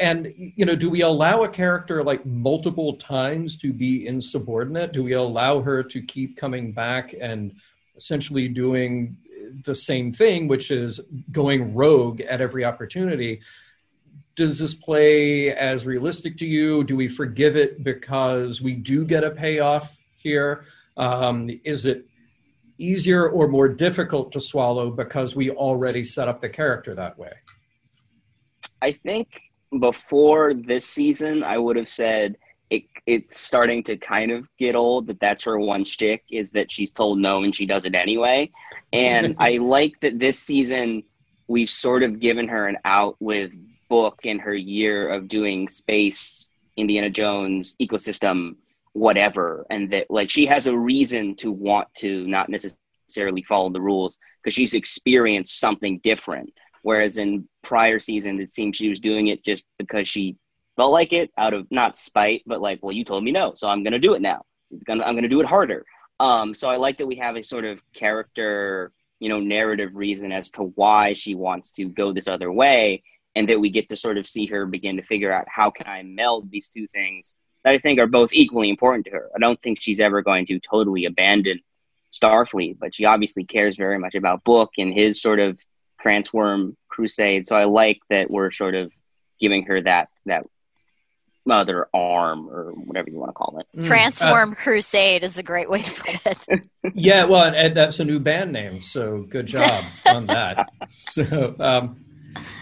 [0.00, 4.92] and you know do we allow a character like multiple times to be insubordinate?
[4.92, 7.54] Do we allow her to keep coming back and
[7.96, 9.16] essentially doing
[9.64, 11.00] the same thing which is
[11.32, 13.40] going rogue at every opportunity?
[14.36, 16.84] Does this play as realistic to you?
[16.84, 20.64] Do we forgive it because we do get a payoff here?
[20.96, 22.06] Um, is it
[22.78, 27.32] easier or more difficult to swallow because we already set up the character that way?
[28.82, 29.40] I think
[29.80, 32.36] before this season, I would have said
[32.70, 36.72] it, it's starting to kind of get old that that's her one shtick is that
[36.72, 38.50] she's told no and she does it anyway.
[38.92, 41.02] And I like that this season
[41.46, 43.52] we've sort of given her an out with
[43.88, 48.56] book in her year of doing space, Indiana Jones, ecosystem,
[48.92, 49.66] whatever.
[49.70, 54.18] And that like she has a reason to want to not necessarily follow the rules
[54.42, 56.52] because she's experienced something different
[56.84, 60.36] Whereas in prior seasons, it seemed she was doing it just because she
[60.76, 63.68] felt like it out of not spite, but like, well, you told me no, so
[63.68, 64.44] I'm gonna do it now.
[64.70, 65.86] It's gonna I'm gonna do it harder.
[66.20, 70.30] Um, so I like that we have a sort of character, you know, narrative reason
[70.30, 73.02] as to why she wants to go this other way,
[73.34, 75.86] and that we get to sort of see her begin to figure out how can
[75.86, 79.30] I meld these two things that I think are both equally important to her.
[79.34, 81.60] I don't think she's ever going to totally abandon
[82.12, 85.58] Starfleet, but she obviously cares very much about Book and his sort of
[86.04, 87.46] transworm crusade.
[87.46, 88.92] So I like that we're sort of
[89.40, 90.46] giving her that that
[91.46, 93.66] mother arm or whatever you want to call it.
[93.78, 93.86] Mm.
[93.86, 96.68] Transform uh, Crusade is a great way to put it.
[96.94, 100.70] yeah, well, and that's a new band name, so good job on that.
[100.88, 102.04] So, um,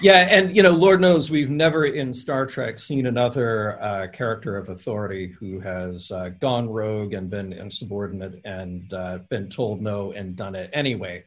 [0.00, 4.56] yeah, and you know, Lord knows we've never in Star Trek seen another uh, character
[4.56, 10.12] of authority who has uh, gone rogue and been insubordinate and uh, been told no
[10.12, 11.24] and done it anyway.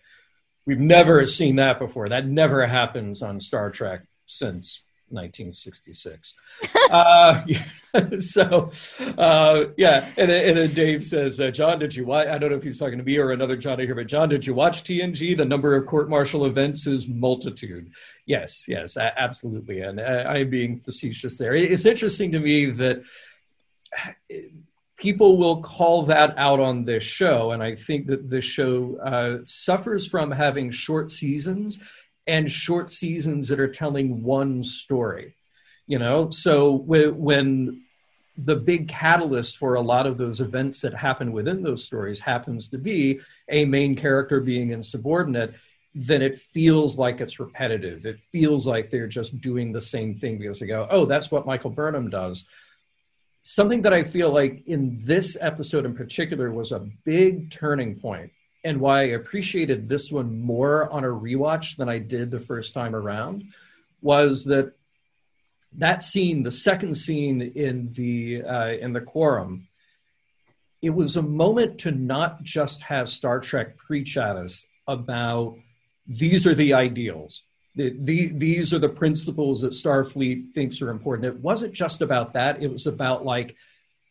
[0.66, 2.10] We've never seen that before.
[2.10, 6.34] That never happens on Star Trek since 1966.
[6.92, 7.44] uh,
[8.20, 8.72] so,
[9.18, 12.28] uh, yeah, and, and then Dave says, uh, John, did you watch?
[12.28, 14.46] I don't know if he's talking to me or another John here, but John, did
[14.46, 15.38] you watch TNG?
[15.38, 17.92] The number of court martial events is multitude.
[18.26, 19.82] Yes, yes, absolutely.
[19.82, 21.54] And uh, I'm being facetious there.
[21.56, 23.04] It's interesting to me that
[25.06, 27.52] people will call that out on this show.
[27.52, 31.78] And I think that this show uh, suffers from having short seasons
[32.26, 35.36] and short seasons that are telling one story.
[35.86, 37.84] You know, so when
[38.36, 42.70] the big catalyst for a lot of those events that happen within those stories happens
[42.70, 45.54] to be a main character being insubordinate,
[45.94, 48.08] then it feels like it's repetitive.
[48.08, 51.46] It feels like they're just doing the same thing because they go, oh, that's what
[51.46, 52.46] Michael Burnham does.
[53.48, 58.32] Something that I feel like in this episode in particular was a big turning point
[58.64, 62.74] and why I appreciated this one more on a rewatch than I did the first
[62.74, 63.44] time around
[64.02, 64.74] was that
[65.74, 69.68] that scene, the second scene in the uh, in the quorum,
[70.82, 75.56] it was a moment to not just have Star Trek preach at us about
[76.08, 77.44] these are the ideals.
[77.76, 81.28] The, the, these are the principles that Starfleet thinks are important.
[81.28, 82.62] It wasn't just about that.
[82.62, 83.56] It was about like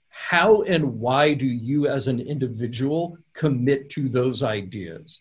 [0.08, 5.20] how and why do you as an individual commit to those ideas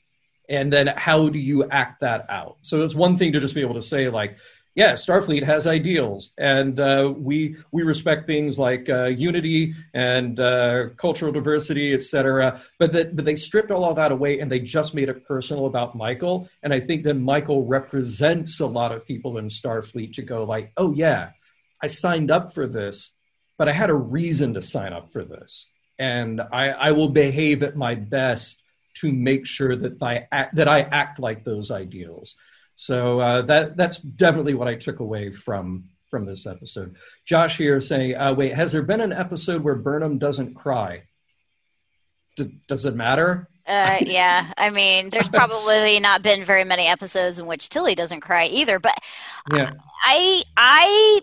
[0.49, 3.61] and then how do you act that out so it's one thing to just be
[3.61, 4.37] able to say like
[4.75, 10.89] yeah starfleet has ideals and uh, we we respect things like uh, unity and uh,
[10.97, 14.93] cultural diversity etc but that but they stripped all of that away and they just
[14.93, 19.37] made it personal about michael and i think that michael represents a lot of people
[19.37, 21.31] in starfleet to go like oh yeah
[21.81, 23.11] i signed up for this
[23.57, 25.67] but I had a reason to sign up for this.
[25.99, 28.57] And I, I will behave at my best
[28.95, 32.35] to make sure that I act, that I act like those ideals.
[32.75, 36.95] So uh, that that's definitely what I took away from from this episode.
[37.25, 41.03] Josh here saying, uh, "Wait, has there been an episode where Burnham doesn't cry?
[42.35, 47.39] D- does it matter?" Uh, yeah, I mean, there's probably not been very many episodes
[47.39, 48.79] in which Tilly doesn't cry either.
[48.79, 48.97] But
[49.51, 49.71] yeah.
[50.03, 51.21] I I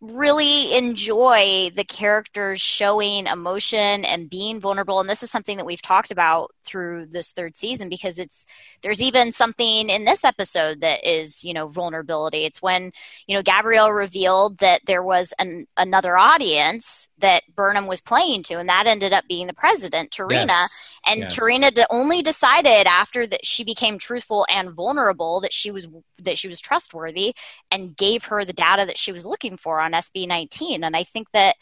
[0.00, 5.82] really enjoy the characters showing emotion and being vulnerable and this is something that we've
[5.82, 8.46] talked about through this third season because it's
[8.82, 12.92] there's even something in this episode that is you know vulnerability it's when
[13.26, 18.58] you know gabrielle revealed that there was an, another audience that burnham was playing to
[18.58, 20.94] and that ended up being the president T'Rina yes.
[21.06, 21.34] and yes.
[21.34, 26.48] T'Rina only decided after that she became truthful and vulnerable that she was that she
[26.48, 27.34] was trustworthy
[27.70, 30.84] and gave her the data that she was looking for on SB19.
[30.84, 31.56] And I think that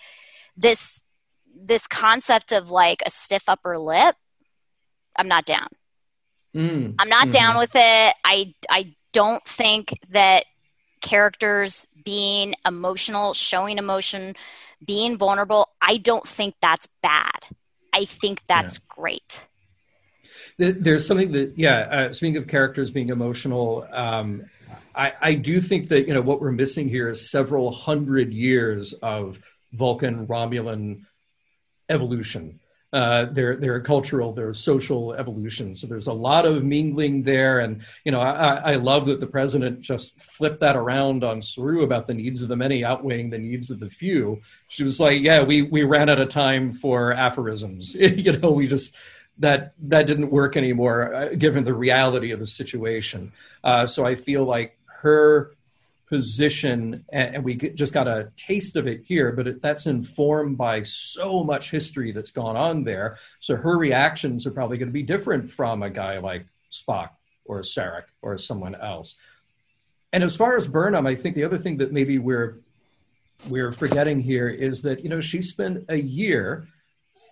[0.57, 1.05] this
[1.59, 4.16] this concept of like a stiff upper lip,
[5.18, 5.68] I'm not down.
[6.55, 6.94] Mm.
[6.98, 7.33] I'm not mm.
[7.33, 8.14] down with it.
[8.24, 10.44] I I don't think that
[11.00, 14.35] characters being emotional, showing emotion,
[14.85, 17.44] being vulnerable, I don't think that's bad.
[17.92, 18.85] I think that's yeah.
[18.88, 19.46] great.
[20.59, 24.46] There's something that, yeah, uh, speaking of characters being emotional, um,
[24.94, 28.94] I, I do think that you know what we're missing here is several hundred years
[29.02, 29.38] of
[29.72, 31.02] Vulcan Romulan
[31.88, 32.61] evolution.
[32.96, 35.76] Uh, their their cultural, their social evolution.
[35.76, 39.26] So there's a lot of mingling there, and you know I, I love that the
[39.26, 43.37] president just flipped that around on Saru about the needs of the many outweighing the
[43.37, 44.40] needs of the few.
[44.68, 47.94] She was like, "Yeah, we we ran out of time for aphorisms.
[48.00, 48.94] you know, we just
[49.40, 53.30] that that didn't work anymore uh, given the reality of the situation."
[53.62, 55.54] Uh, so I feel like her
[56.09, 60.83] position, and, we just got a taste of it here, but it, that's informed by
[60.83, 63.19] so much history that's gone on there.
[63.40, 67.11] So her reactions are probably going to be different from a guy like Spock
[67.45, 69.16] or Sarek or someone else.
[70.12, 72.61] And as far as Burnham, I think the other thing that maybe we're
[73.49, 76.66] we're forgetting here is that you know she spent a year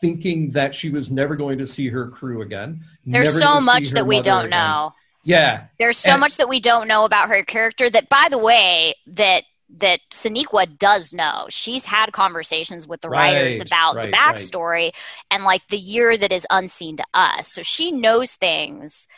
[0.00, 2.84] thinking that she was never going to see her crew again.
[3.06, 4.50] There's so much that we don't again.
[4.50, 4.92] know.
[5.24, 5.64] Yeah.
[5.78, 8.94] There's so and, much that we don't know about her character that by the way
[9.08, 9.44] that
[9.78, 11.46] that Sonequa does know.
[11.48, 14.94] She's had conversations with the right, writers about right, the backstory right.
[15.30, 17.52] and like the year that is unseen to us.
[17.52, 19.08] So she knows things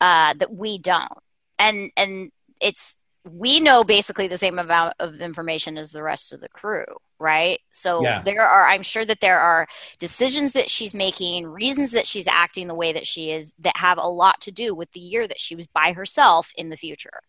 [0.00, 1.18] uh, that we don't.
[1.58, 6.40] And and it's we know basically the same amount of information as the rest of
[6.40, 6.84] the crew,
[7.18, 7.60] right?
[7.70, 8.22] So yeah.
[8.22, 12.66] there are, I'm sure that there are decisions that she's making, reasons that she's acting
[12.66, 15.38] the way that she is that have a lot to do with the year that
[15.38, 17.20] she was by herself in the future.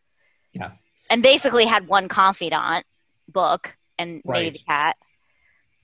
[0.52, 0.72] Yeah.
[1.10, 2.86] And basically had one confidant
[3.28, 4.44] Book and right.
[4.44, 4.98] maybe the cat.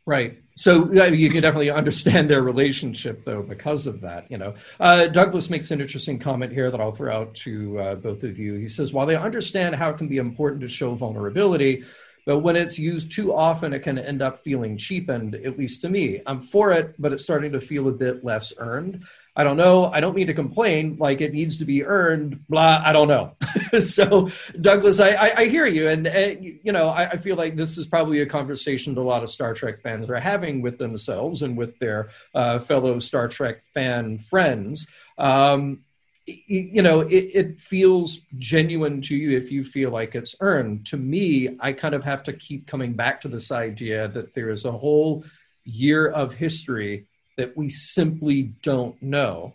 [0.09, 0.41] Right.
[0.55, 4.25] So you can definitely understand their relationship, though, because of that.
[4.31, 7.95] You know, uh, Douglas makes an interesting comment here that I'll throw out to uh,
[7.95, 8.55] both of you.
[8.55, 11.83] He says, while they understand how it can be important to show vulnerability,
[12.25, 15.35] but when it's used too often, it can end up feeling cheapened.
[15.35, 18.51] At least to me, I'm for it, but it's starting to feel a bit less
[18.57, 19.03] earned.
[19.39, 19.85] I don't know.
[19.85, 22.45] I don't mean to complain like it needs to be earned.
[22.49, 22.81] Blah.
[22.83, 23.37] I don't know.
[23.79, 27.55] so, Douglas, I, I, I, hear you, and uh, you know, I, I, feel like
[27.55, 30.77] this is probably a conversation that a lot of Star Trek fans are having with
[30.77, 34.87] themselves and with their uh, fellow Star Trek fan friends.
[35.17, 35.85] Um,
[36.25, 40.85] you know, it, it feels genuine to you if you feel like it's earned.
[40.87, 44.49] To me, I kind of have to keep coming back to this idea that there
[44.49, 45.23] is a whole
[45.63, 47.05] year of history
[47.39, 49.53] that we simply don't know.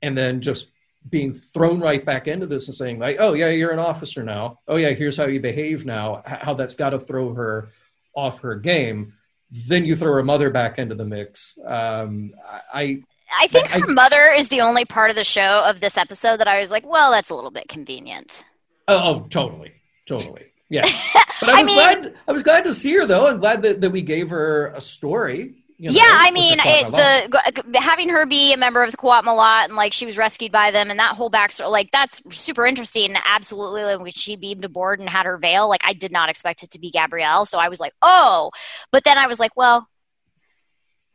[0.00, 0.68] And then just
[1.10, 4.60] being thrown right back into this and saying like, oh yeah, you're an officer now.
[4.68, 6.22] Oh yeah, here's how you behave now.
[6.24, 7.70] How that's got to throw her
[8.14, 9.14] off her game.
[9.50, 11.58] Then you throw her mother back into the mix.
[11.66, 12.32] Um,
[12.72, 13.02] I.
[13.36, 16.38] I think her I, mother is the only part of the show of this episode
[16.38, 18.44] that I was like, well, that's a little bit convenient.
[18.86, 19.72] Oh, oh totally,
[20.06, 20.88] totally, yeah.
[21.40, 22.14] But I was I mean, glad.
[22.28, 23.26] I was glad to see her though.
[23.26, 27.62] I'm glad that, that we gave her a story you know, yeah, I mean, the,
[27.66, 30.52] the, having her be a member of the Qowat Milat and like she was rescued
[30.52, 33.10] by them and that whole backstory, like that's super interesting.
[33.10, 36.28] And absolutely, like, when she beamed aboard and had her veil, like I did not
[36.28, 38.50] expect it to be Gabrielle, so I was like, oh.
[38.92, 39.88] But then I was like, well,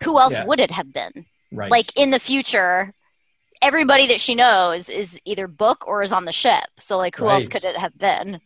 [0.03, 0.45] who else yeah.
[0.45, 1.25] would it have been?
[1.51, 1.71] Right.
[1.71, 2.93] Like in the future,
[3.61, 6.65] everybody that she knows is either Book or is on the ship.
[6.79, 7.35] So like, who right.
[7.35, 8.39] else could it have been?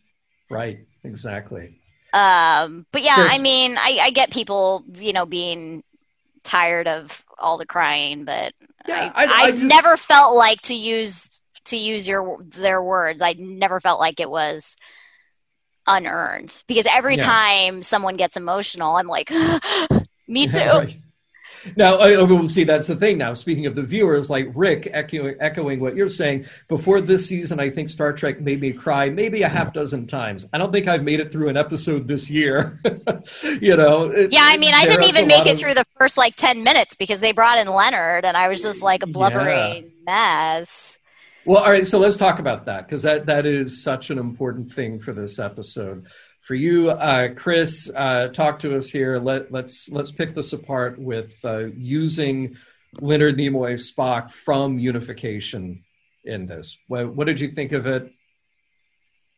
[0.50, 0.86] Right.
[1.02, 1.80] Exactly.
[2.12, 3.32] Um, but yeah, There's...
[3.32, 5.82] I mean, I, I get people, you know, being
[6.44, 8.52] tired of all the crying, but
[8.86, 9.64] yeah, I, I, I, I just...
[9.64, 13.22] never felt like to use to use your their words.
[13.22, 14.76] I never felt like it was
[15.86, 17.24] unearned because every yeah.
[17.24, 19.30] time someone gets emotional, I'm like,
[20.28, 20.58] me too.
[20.58, 21.00] right.
[21.76, 23.18] Now, I, will see that's the thing.
[23.18, 27.60] Now, speaking of the viewers, like Rick echoing, echoing what you're saying, before this season,
[27.60, 30.46] I think Star Trek made me cry maybe a half dozen times.
[30.52, 32.78] I don't think I've made it through an episode this year.
[33.60, 34.10] you know?
[34.10, 35.58] It, yeah, I mean, I didn't even make it of...
[35.58, 38.82] through the first like 10 minutes because they brought in Leonard and I was just
[38.82, 40.40] like a blubbering yeah.
[40.46, 40.98] mess.
[41.46, 44.72] Well, all right, so let's talk about that because that, that is such an important
[44.72, 46.06] thing for this episode
[46.44, 49.18] for you, uh, Chris, uh, talk to us here.
[49.18, 52.56] Let, let's let's pick this apart with uh, using
[53.00, 55.84] Leonard Nimoy Spock from Unification
[56.24, 56.76] in this.
[56.86, 58.12] What, what did you think of it?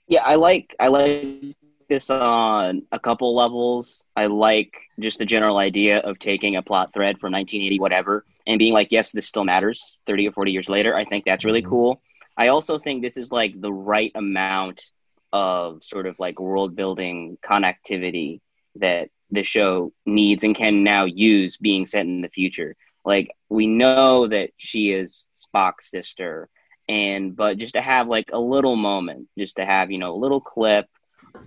[0.09, 1.57] Yeah, I like I like
[1.89, 4.05] this on a couple levels.
[4.17, 8.59] I like just the general idea of taking a plot thread from 1980 whatever and
[8.59, 10.97] being like, yes, this still matters 30 or 40 years later.
[10.97, 11.71] I think that's really mm-hmm.
[11.71, 12.03] cool.
[12.37, 14.91] I also think this is like the right amount
[15.37, 18.41] of sort of like world building connectivity
[18.77, 22.75] that the show needs and can now use being set in the future.
[23.05, 26.49] Like we know that she is Spock's sister,
[26.89, 30.23] and but just to have like a little moment, just to have you know a
[30.25, 30.87] little clip,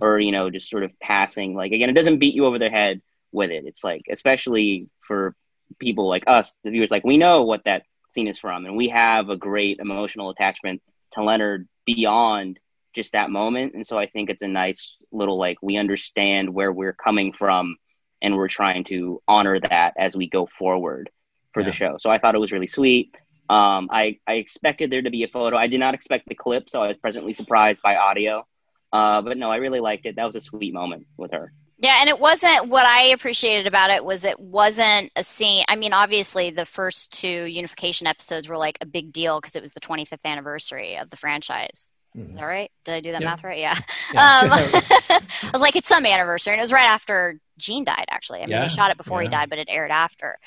[0.00, 1.56] or you know just sort of passing.
[1.56, 3.64] Like again, it doesn't beat you over the head with it.
[3.66, 5.34] It's like especially for
[5.80, 8.88] people like us, the viewers, like we know what that scene is from, and we
[8.90, 10.80] have a great emotional attachment
[11.14, 12.60] to Leonard beyond
[12.92, 13.74] just that moment.
[13.74, 17.76] And so I think it's a nice little like we understand where we're coming from
[18.22, 21.10] and we're trying to honor that as we go forward
[21.52, 21.66] for yeah.
[21.66, 21.96] the show.
[21.98, 23.14] So I thought it was really sweet.
[23.48, 25.56] Um, I, I expected there to be a photo.
[25.56, 28.46] I did not expect the clip, so I was presently surprised by audio.
[28.92, 30.16] Uh, but no, I really liked it.
[30.16, 31.52] That was a sweet moment with her.
[31.82, 35.64] Yeah, and it wasn't what I appreciated about it was it wasn't a scene.
[35.66, 39.62] I mean, obviously the first two unification episodes were like a big deal because it
[39.62, 41.88] was the 25th anniversary of the franchise.
[42.16, 42.30] Mm-hmm.
[42.30, 42.70] Is that right?
[42.84, 43.28] Did I do that yeah.
[43.28, 43.58] math right?
[43.58, 43.78] Yeah.
[44.12, 44.40] yeah.
[44.42, 44.50] Um,
[45.42, 48.06] I was like, it's some anniversary, and it was right after Gene died.
[48.10, 48.62] Actually, I mean, yeah.
[48.62, 50.38] they shot it before he died, but it aired after.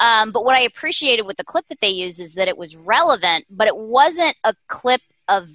[0.00, 2.76] Um, but what I appreciated with the clip that they used is that it was
[2.76, 5.50] relevant, but it wasn't a clip of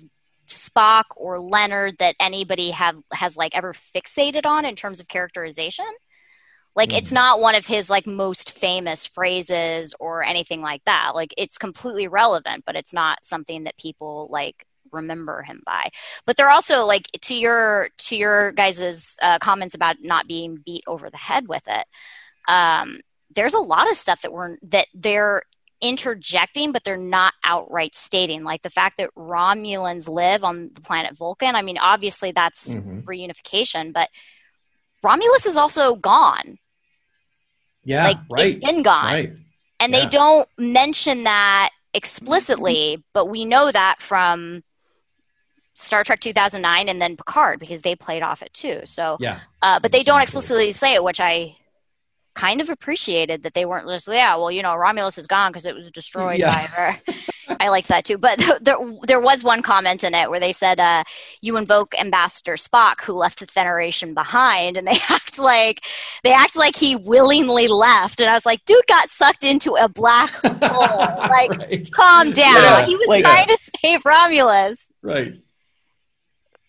[0.50, 5.86] Spock or Leonard that anybody have has like ever fixated on in terms of characterization.
[6.76, 6.98] Like mm-hmm.
[6.98, 11.12] it's not one of his like most famous phrases or anything like that.
[11.16, 15.90] Like it's completely relevant, but it's not something that people like remember him by.
[16.26, 20.84] But they're also like to your to your guys's uh, comments about not being beat
[20.88, 21.86] over the head with it.
[22.48, 23.00] Um,
[23.36, 25.44] there's a lot of stuff that we're that they're
[25.82, 28.44] interjecting, but they're not outright stating.
[28.44, 31.56] Like the fact that Romulans live on the planet Vulcan.
[31.56, 33.02] I mean, obviously that's mm-hmm.
[33.02, 34.10] reunification, but
[35.04, 36.58] Romulus is also gone.
[37.84, 38.46] Yeah, like right.
[38.48, 39.34] it's been gone, right.
[39.78, 40.00] and yeah.
[40.00, 44.64] they don't mention that explicitly, but we know that from
[45.76, 48.82] Star Trek 2009 and then Picard because they played off it too.
[48.86, 51.56] So, yeah, uh, but they don't explicitly say it, which I
[52.36, 55.66] kind of appreciated that they weren't just yeah well you know romulus is gone because
[55.66, 56.54] it was destroyed yeah.
[56.54, 57.02] by her.
[57.60, 58.18] I liked that too.
[58.18, 61.04] But there, there was one comment in it where they said uh,
[61.42, 65.86] you invoke ambassador spock who left the federation behind and they act like
[66.24, 68.22] they act like he willingly left.
[68.22, 70.98] And i was like dude got sucked into a black hole.
[70.98, 71.92] Like right.
[71.92, 72.56] calm down.
[72.56, 74.90] Yeah, he was like, trying to save romulus.
[75.02, 75.36] Right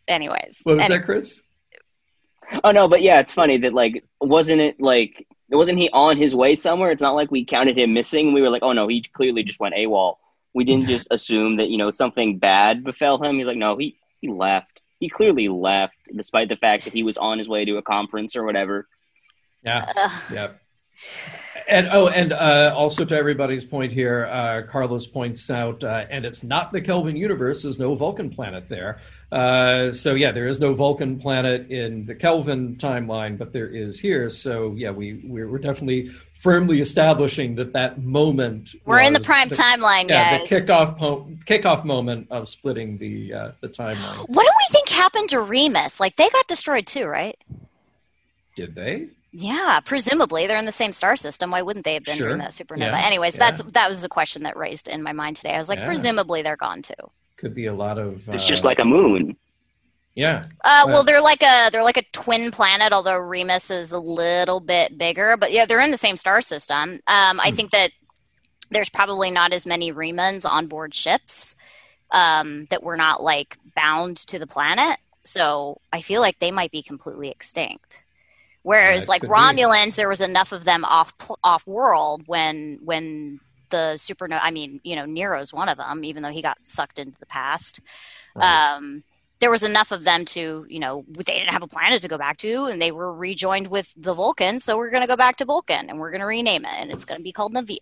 [0.08, 1.42] anyways what was that chris
[2.62, 6.34] Oh no, but yeah, it's funny that like wasn't it like wasn't he on his
[6.34, 6.90] way somewhere?
[6.90, 8.32] It's not like we counted him missing.
[8.32, 10.16] We were like, oh no, he clearly just went AWOL.
[10.52, 13.38] We didn't just assume that you know something bad befell him.
[13.38, 14.80] He's like, no, he he left.
[15.00, 18.36] He clearly left, despite the fact that he was on his way to a conference
[18.36, 18.88] or whatever.
[19.62, 19.90] Yeah,
[20.32, 20.48] yeah.
[21.68, 26.24] And oh, and uh, also to everybody's point here, uh, Carlos points out, uh, and
[26.24, 27.62] it's not the Kelvin universe.
[27.62, 29.00] There's no Vulcan planet there.
[29.34, 33.98] Uh, so yeah, there is no Vulcan planet in the Kelvin timeline, but there is
[33.98, 34.30] here.
[34.30, 39.56] So yeah, we we're, definitely firmly establishing that that moment we're in the prime the,
[39.56, 40.48] timeline, yeah, guys.
[40.48, 44.28] The kickoff po- kickoff moment of splitting the uh, the timeline.
[44.28, 45.98] What do we think happened to Remus?
[45.98, 47.36] Like they got destroyed too, right?
[48.54, 49.08] Did they?
[49.32, 51.50] Yeah, presumably they're in the same star system.
[51.50, 52.28] Why wouldn't they have been sure.
[52.28, 52.92] during that supernova?
[52.92, 53.04] Yeah.
[53.04, 53.50] Anyways, yeah.
[53.50, 55.54] that's that was a question that raised in my mind today.
[55.54, 55.86] I was like, yeah.
[55.86, 58.28] presumably they're gone too could be a lot of.
[58.28, 59.36] It's just uh, like a moon.
[60.14, 60.42] Yeah.
[60.62, 64.60] Uh, well, they're like a they're like a twin planet, although Remus is a little
[64.60, 65.36] bit bigger.
[65.36, 67.00] But yeah, they're in the same star system.
[67.06, 67.56] Um, I hmm.
[67.56, 67.90] think that
[68.70, 71.56] there's probably not as many Remans on board ships
[72.10, 74.98] um, that were not like bound to the planet.
[75.24, 78.02] So I feel like they might be completely extinct.
[78.62, 79.90] Whereas like Romulans, be.
[79.96, 81.12] there was enough of them off
[81.42, 83.40] off world when when
[83.74, 84.38] the supernova.
[84.40, 87.26] I mean, you know, Nero's one of them, even though he got sucked into the
[87.26, 87.80] past.
[88.36, 88.76] Right.
[88.76, 89.02] Um,
[89.40, 92.16] there was enough of them to, you know, they didn't have a planet to go
[92.16, 94.60] back to, and they were rejoined with the Vulcan.
[94.60, 96.90] So we're going to go back to Vulcan, and we're going to rename it, and
[96.92, 97.78] it's going to be called Ni'Var.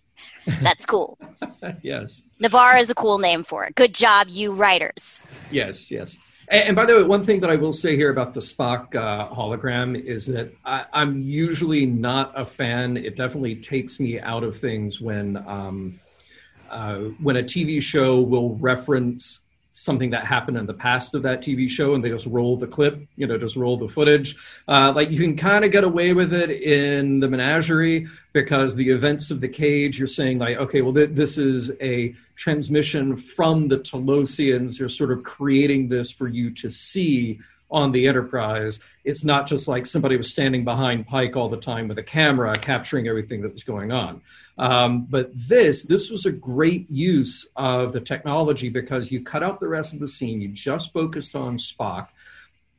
[0.61, 1.19] That's cool.
[1.83, 3.75] yes, Ni'Var is a cool name for it.
[3.75, 5.23] Good job, you writers.
[5.51, 6.17] Yes, yes.
[6.49, 9.29] And, by the way, one thing that I will say here about the Spock uh,
[9.29, 12.97] hologram is that I, am usually not a fan.
[12.97, 15.93] It definitely takes me out of things when um,
[16.69, 19.39] uh, when a TV show will reference
[19.73, 22.67] something that happened in the past of that TV show and they just roll the
[22.67, 24.35] clip, you know, just roll the footage.
[24.67, 28.87] Uh, like you can kind of get away with it in the menagerie because the
[28.87, 33.67] events of the cage, you're saying like, okay, well, th- this is a transmission from
[33.67, 34.77] the Talosians.
[34.77, 37.39] They're sort of creating this for you to see
[37.71, 38.79] on the Enterprise.
[39.03, 42.53] It's not just like somebody was standing behind Pike all the time with a camera
[42.53, 44.21] capturing everything that was going on.
[44.57, 49.59] Um, but this, this was a great use of the technology because you cut out
[49.59, 50.41] the rest of the scene.
[50.41, 52.09] You just focused on Spock.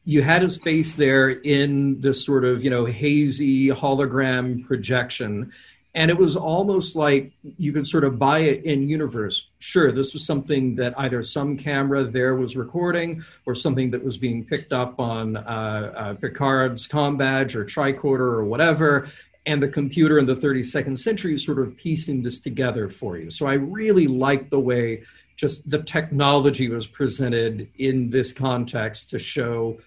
[0.04, 5.52] You had his face there in this sort of, you know, hazy hologram projection.
[5.96, 9.48] And it was almost like you could sort of buy it in universe.
[9.60, 14.16] Sure, this was something that either some camera there was recording or something that was
[14.16, 19.08] being picked up on uh, uh, Picard's com badge or tricorder or whatever
[19.46, 23.30] and the computer in the 32nd century sort of piecing this together for you.
[23.30, 25.02] So I really like the way
[25.36, 29.78] just the technology was presented in this context to show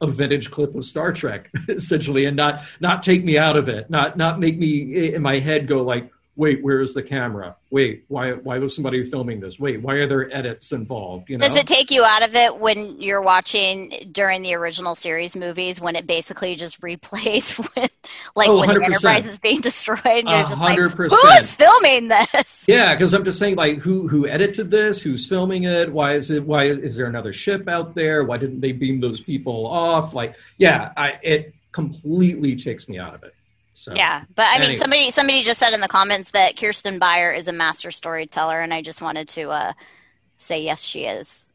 [0.00, 3.88] a vintage clip of Star Trek, essentially, and not not take me out of it,
[3.88, 7.56] not not make me in my head go like, wait, where is the camera?
[7.70, 9.58] Wait, why why was somebody filming this?
[9.58, 11.28] Wait, why are there edits involved?
[11.28, 11.46] You know?
[11.46, 15.80] Does it take you out of it when you're watching during the original series movies
[15.80, 17.88] when it basically just replays when
[18.34, 18.74] like oh, when 100%.
[18.74, 20.98] the Enterprise is being destroyed and you're just 100%.
[20.98, 22.64] like, who is filming this?
[22.66, 25.02] Yeah, because I'm just saying like who who edited this?
[25.02, 25.92] Who's filming it?
[25.92, 26.44] Why is it?
[26.44, 28.24] Why is there another ship out there?
[28.24, 30.14] Why didn't they beam those people off?
[30.14, 33.34] Like, yeah, I it completely takes me out of it.
[33.74, 37.32] So, yeah, but I mean, somebody somebody just said in the comments that Kirsten Beyer
[37.32, 39.72] is a master storyteller, and I just wanted to uh,
[40.36, 41.48] say yes, she is.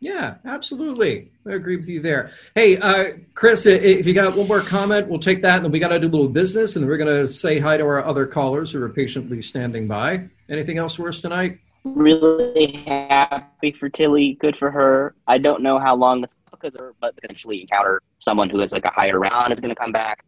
[0.00, 1.30] Yeah, absolutely.
[1.46, 2.32] I agree with you there.
[2.56, 5.78] Hey, uh, Chris, if you got one more comment, we'll take that, and then we
[5.78, 8.26] got to do a little business, and we're going to say hi to our other
[8.26, 10.28] callers who are patiently standing by.
[10.48, 11.60] Anything else for us tonight?
[11.84, 14.34] Really happy for Tilly.
[14.34, 15.14] Good for her.
[15.28, 18.84] I don't know how long this because her, but potentially encounter someone who is like
[18.84, 20.24] a higher round is going to come back.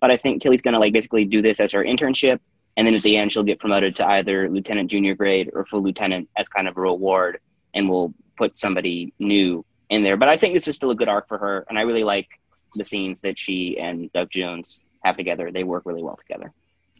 [0.00, 2.40] But I think Kelly's going to like basically do this as her internship,
[2.76, 5.82] and then at the end she'll get promoted to either lieutenant, junior grade, or full
[5.82, 7.40] lieutenant as kind of a reward,
[7.74, 10.16] and we'll put somebody new in there.
[10.16, 12.28] But I think this is still a good arc for her, and I really like
[12.74, 15.50] the scenes that she and Doug Jones have together.
[15.50, 16.52] They work really well together.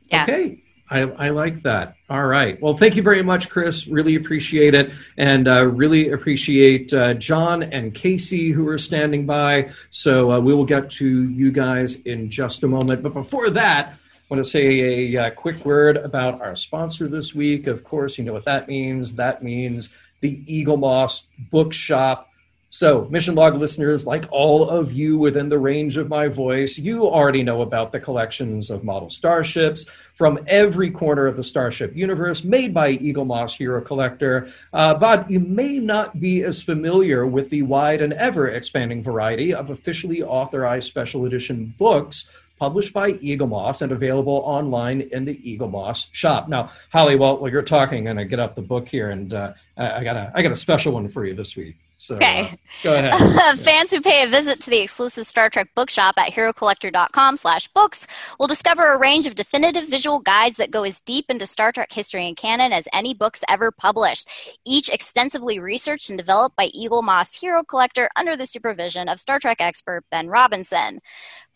[0.07, 0.25] Yeah.
[0.25, 0.63] Okay.
[0.91, 1.97] I, I, like that.
[2.09, 2.61] All right.
[2.61, 3.87] Well, thank you very much, Chris.
[3.87, 4.91] Really appreciate it.
[5.17, 9.71] And uh, really appreciate uh, John and Casey who are standing by.
[9.91, 13.03] So uh, we will get to you guys in just a moment.
[13.03, 13.89] But before that,
[14.31, 17.67] I want to say a, uh, quick word about our sponsor this week.
[17.67, 19.15] Of course, you know what that means.
[19.15, 22.28] That means the Eaglemoss Bookshop.
[22.71, 27.07] So, Mission Log listeners, like all of you within the range of my voice, you
[27.07, 32.45] already know about the collections of model starships from every corner of the Starship universe
[32.45, 34.53] made by Eaglemoss Hero Collector.
[34.75, 39.55] Uh, but you may not be as familiar with the wide and ever expanding variety
[39.55, 42.27] of officially authorized special edition books
[42.59, 46.51] published by Eaglemoss and available online in the Eaglemoss shop.
[46.51, 49.55] Now, Holly, while, while you're talking, and I get up the book here, and uh,
[49.79, 51.77] I got a I got a special one for you this week.
[52.01, 52.41] So, okay.
[52.41, 53.59] Uh, go ahead.
[53.59, 58.07] Fans who pay a visit to the exclusive Star Trek bookshop at herocollector.com slash books
[58.39, 61.93] will discover a range of definitive visual guides that go as deep into Star Trek
[61.93, 64.29] history and canon as any books ever published,
[64.65, 69.61] each extensively researched and developed by Eaglemoss Hero Collector under the supervision of Star Trek
[69.61, 71.01] expert Ben Robinson.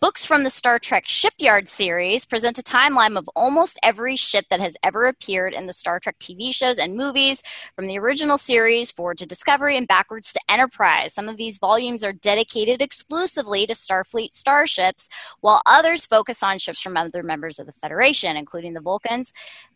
[0.03, 4.59] Books from the Star Trek Shipyard series present a timeline of almost every ship that
[4.59, 7.41] has ever appeared in the Star Trek TV shows and movies,
[7.77, 11.15] from the original series forward to Discovery and backwards to Enterprise.
[11.15, 15.09] Some of these volumes are dedicated exclusively to Starfleet starships,
[15.41, 19.33] while others focus on ships from other members of the Federation, including the Vulcans.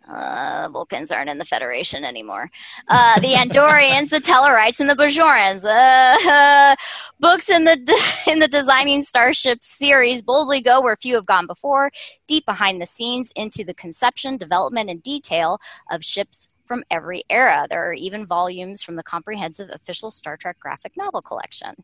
[0.08, 2.50] Uh, Vulcans aren't in the Federation anymore.
[2.88, 5.64] Uh, the Andorians, the Tellarites, and the Bajorans.
[5.64, 6.76] Uh,
[7.20, 7.76] books in the
[8.30, 11.90] in the Designing Starships series boldly go where few have gone before,
[12.26, 15.58] deep behind the scenes into the conception, development, and detail
[15.90, 17.66] of ships from every era.
[17.68, 21.74] There are even volumes from the comprehensive official Star Trek graphic novel collection.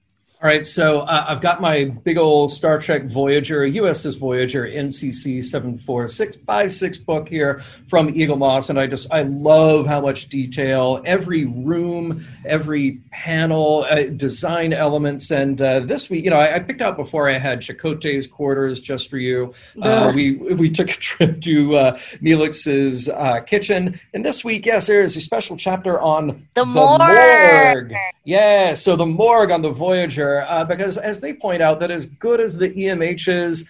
[0.42, 5.44] All right, so uh, I've got my big old Star Trek Voyager, USS Voyager NCC
[5.44, 12.26] 74656 book here from Eaglemoss, and I just I love how much detail every room,
[12.44, 16.96] every panel, uh, design elements, and uh, this week, you know, I, I, picked out
[16.96, 19.54] before I had Chakotay's quarters just for you.
[19.80, 24.88] Uh, we we took a trip to uh, Neelix's uh, kitchen, and this week, yes,
[24.88, 26.98] there is a special chapter on the, the morgue.
[26.98, 27.94] morgue.
[28.24, 32.06] Yeah, so the morgue on the Voyager uh, because, as they point out, that as
[32.06, 33.64] good as the EMH is,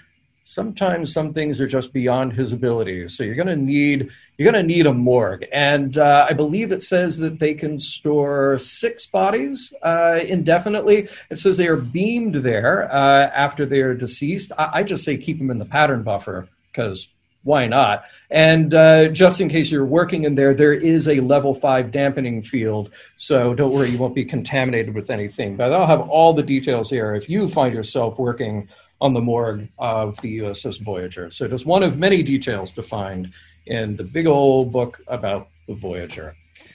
[0.45, 3.17] sometimes some things are just beyond his abilities.
[3.17, 6.73] So you're going to need you're going to need a morgue, and uh, I believe
[6.73, 11.09] it says that they can store six bodies uh, indefinitely.
[11.31, 14.51] It says they are beamed there uh, after they are deceased.
[14.59, 17.09] I, I just say keep them in the pattern buffer because
[17.45, 18.05] why not?
[18.31, 22.43] And uh, just in case you're working in there, there is a level five dampening
[22.43, 22.91] field.
[23.17, 25.57] So don't worry, you won't be contaminated with anything.
[25.57, 28.69] But I'll have all the details here if you find yourself working
[29.01, 31.31] on the morgue of the USS Voyager.
[31.31, 33.33] So just one of many details to find
[33.67, 36.35] in the big old book about the Voyager.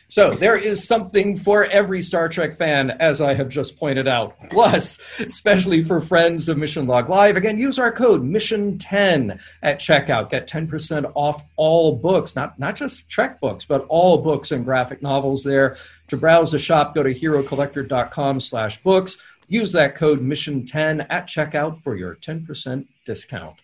[0.09, 4.37] So there is something for every Star Trek fan, as I have just pointed out.
[4.49, 10.29] Plus, especially for friends of Mission Log Live, again, use our code Mission10 at checkout.
[10.29, 15.01] Get 10% off all books, not, not just Trek books, but all books and graphic
[15.01, 15.75] novels there.
[16.07, 19.17] To browse the shop, go to herocollector.com slash books.
[19.49, 23.55] Use that code Mission10 at checkout for your 10% discount.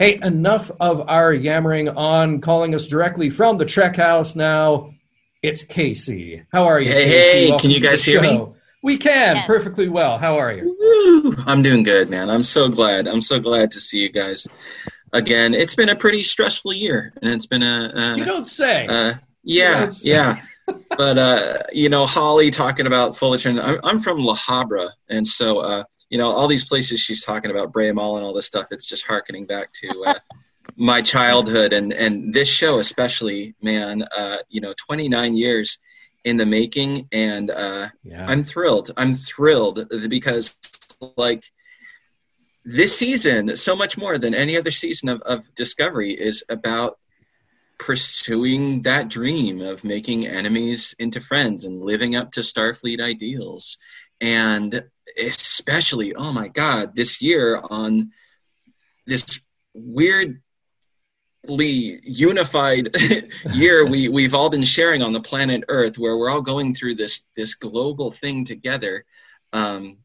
[0.00, 4.94] Hey, enough of our yammering on calling us directly from the Trek House now.
[5.42, 6.44] It's Casey.
[6.52, 6.88] How are you?
[6.88, 7.50] Hey, Casey?
[7.50, 8.46] hey, can you guys hear me?
[8.80, 9.46] We can yes.
[9.48, 10.16] perfectly well.
[10.16, 10.76] How are you?
[10.78, 11.34] Woo!
[11.46, 12.30] I'm doing good, man.
[12.30, 13.08] I'm so glad.
[13.08, 14.46] I'm so glad to see you guys
[15.12, 15.54] again.
[15.54, 17.92] It's been a pretty stressful year, and it's been a.
[17.92, 18.86] a you don't say.
[18.86, 20.10] Uh, yeah, don't say.
[20.10, 20.42] yeah.
[20.66, 23.58] but uh, you know, Holly talking about Fullerton.
[23.58, 27.50] I'm, I'm from La Habra, and so uh, you know, all these places she's talking
[27.50, 28.66] about, Brea Mall and all this stuff.
[28.70, 30.14] It's just harkening back to.
[30.76, 35.78] My childhood and and this show especially man uh, you know 29 years
[36.24, 38.26] in the making and uh, yeah.
[38.28, 40.56] i'm thrilled i'm thrilled because
[41.16, 41.44] like
[42.64, 46.96] this season so much more than any other season of, of discovery is about
[47.82, 53.78] pursuing that dream of making enemies into friends and living up to Starfleet ideals.
[54.20, 54.82] And
[55.18, 58.12] especially, oh my God, this year on
[59.04, 59.40] this
[59.74, 60.38] weirdly
[61.48, 62.94] unified
[63.52, 66.94] year we, we've all been sharing on the planet Earth, where we're all going through
[66.94, 69.04] this this global thing together.
[69.52, 69.98] Um,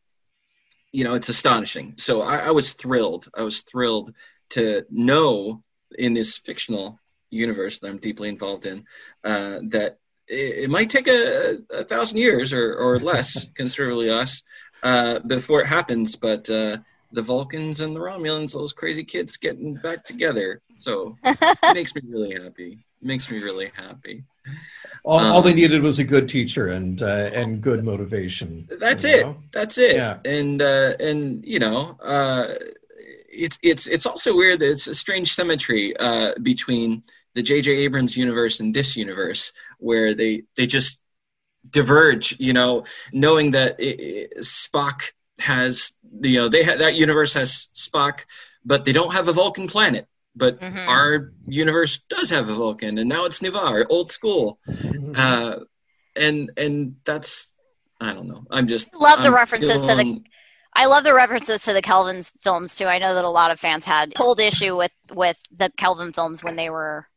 [0.91, 1.93] you know, it's astonishing.
[1.97, 3.27] So I, I was thrilled.
[3.37, 4.13] I was thrilled
[4.51, 5.63] to know
[5.97, 8.85] in this fictional universe that I'm deeply involved in,
[9.23, 14.43] uh, that it, it, might take a, a, thousand years or, or less, considerably less,
[14.83, 16.15] uh, before it happens.
[16.15, 16.77] But uh,
[17.11, 20.61] the Vulcans and the Romulans, those crazy kids getting back together.
[20.75, 22.79] So it makes me really happy.
[23.01, 24.23] It makes me really happy.
[25.03, 28.67] All, um, all, they needed was a good teacher and uh, and good motivation.
[28.79, 29.25] That's it.
[29.25, 29.37] Know?
[29.51, 29.95] That's it.
[29.95, 30.19] Yeah.
[30.25, 32.53] And uh, and you know, uh,
[33.29, 37.03] it's it's it's also weird that it's a strange symmetry uh, between
[37.35, 37.71] the J.J.
[37.71, 40.99] Abrams universe and this universe, where they they just
[41.69, 42.35] diverge.
[42.39, 47.67] You know, knowing that it, it, Spock has you know they ha- that universe has
[47.75, 48.25] Spock,
[48.65, 50.07] but they don't have a Vulcan planet.
[50.35, 50.87] But mm-hmm.
[50.87, 55.13] our universe does have a Vulcan, and now it's Ni'Var, old school, mm-hmm.
[55.15, 55.63] uh,
[56.15, 57.53] and and that's
[57.99, 58.45] I don't know.
[58.51, 60.29] I'm just love the I'm references feeling, to the
[60.73, 62.85] I love the references to the Kelvin films too.
[62.85, 66.43] I know that a lot of fans had pulled issue with with the Kelvin films
[66.43, 67.07] when they were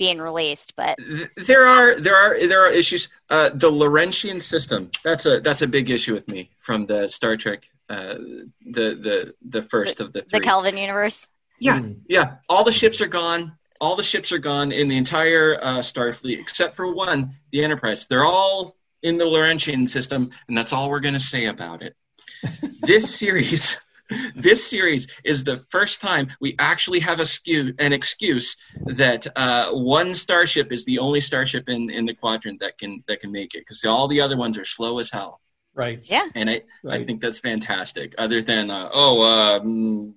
[0.00, 0.98] being released, but
[1.36, 3.10] there are there are there are issues.
[3.28, 7.36] Uh, the Laurentian system that's a that's a big issue with me from the Star
[7.36, 10.38] Trek uh, the the the first the, of the three.
[10.38, 11.26] the Kelvin universe.
[11.60, 12.00] Yeah, mm.
[12.08, 12.36] yeah.
[12.48, 13.52] All the ships are gone.
[13.78, 18.06] All the ships are gone in the entire uh, Starfleet except for one, the Enterprise.
[18.06, 21.94] They're all in the Laurentian system, and that's all we're going to say about it
[22.82, 23.84] this series
[24.34, 28.56] this series is the first time we actually have a skew, an excuse
[28.86, 33.20] that uh, one starship is the only starship in, in the quadrant that can that
[33.20, 35.40] can make it because all the other ones are slow as hell.
[35.74, 36.04] Right.
[36.10, 36.28] Yeah.
[36.34, 37.00] And I right.
[37.00, 38.14] I think that's fantastic.
[38.18, 40.14] Other than uh, oh um,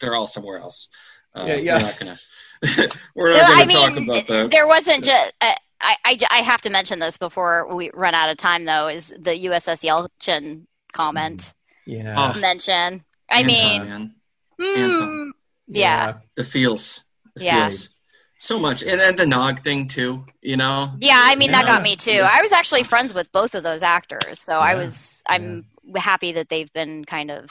[0.00, 0.88] they're all somewhere else.
[1.34, 1.74] Uh, yeah, yeah.
[1.74, 2.18] We're not gonna
[3.14, 4.50] we're not gonna talk about that.
[4.50, 5.32] There wasn't just.
[5.40, 8.88] Uh, I, I, I have to mention this before we run out of time, though.
[8.88, 10.62] Is the USS Yelchin
[10.94, 11.52] comment
[11.86, 12.32] yeah.
[12.34, 12.40] Oh.
[12.40, 13.04] mention?
[13.30, 14.14] I Anton,
[14.58, 15.30] mean, mm,
[15.68, 16.18] yeah.
[16.34, 17.04] The feels.
[17.34, 17.68] The yeah.
[17.68, 18.00] Feels.
[18.38, 18.82] So much.
[18.82, 20.92] And then the Nog thing, too, you know?
[21.00, 21.62] Yeah, I mean, yeah.
[21.62, 22.20] that got me, too.
[22.22, 24.38] I was actually friends with both of those actors.
[24.40, 24.58] So yeah.
[24.60, 25.66] I was, I'm
[25.96, 27.50] happy that they've been kind of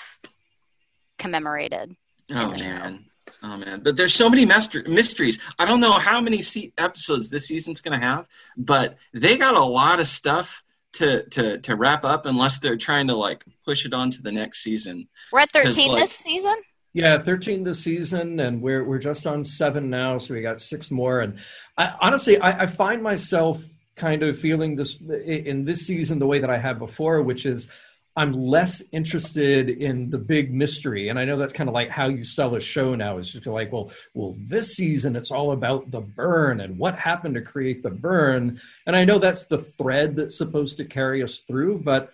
[1.17, 1.95] commemorated.
[2.31, 3.05] Oh, man.
[3.41, 5.39] Oh man, but there's so many master- mysteries.
[5.59, 6.41] I don't know how many
[6.77, 10.63] episodes this season's going to have, but they got a lot of stuff
[10.95, 14.31] to to to wrap up unless they're trying to like push it on to the
[14.31, 15.07] next season.
[15.31, 16.55] We're at 13 like, this season?
[16.93, 20.89] Yeah, 13 this season, and we're we're just on seven now, so we got six
[20.89, 21.21] more.
[21.21, 21.39] And
[21.77, 23.61] I, honestly, I, I find myself
[23.95, 27.67] kind of feeling this in this season the way that I had before, which is
[28.17, 31.09] I'm less interested in the big mystery.
[31.09, 33.45] And I know that's kind of like how you sell a show now is just
[33.45, 37.83] like, well, well, this season it's all about the burn and what happened to create
[37.83, 38.61] the burn.
[38.85, 42.13] And I know that's the thread that's supposed to carry us through, but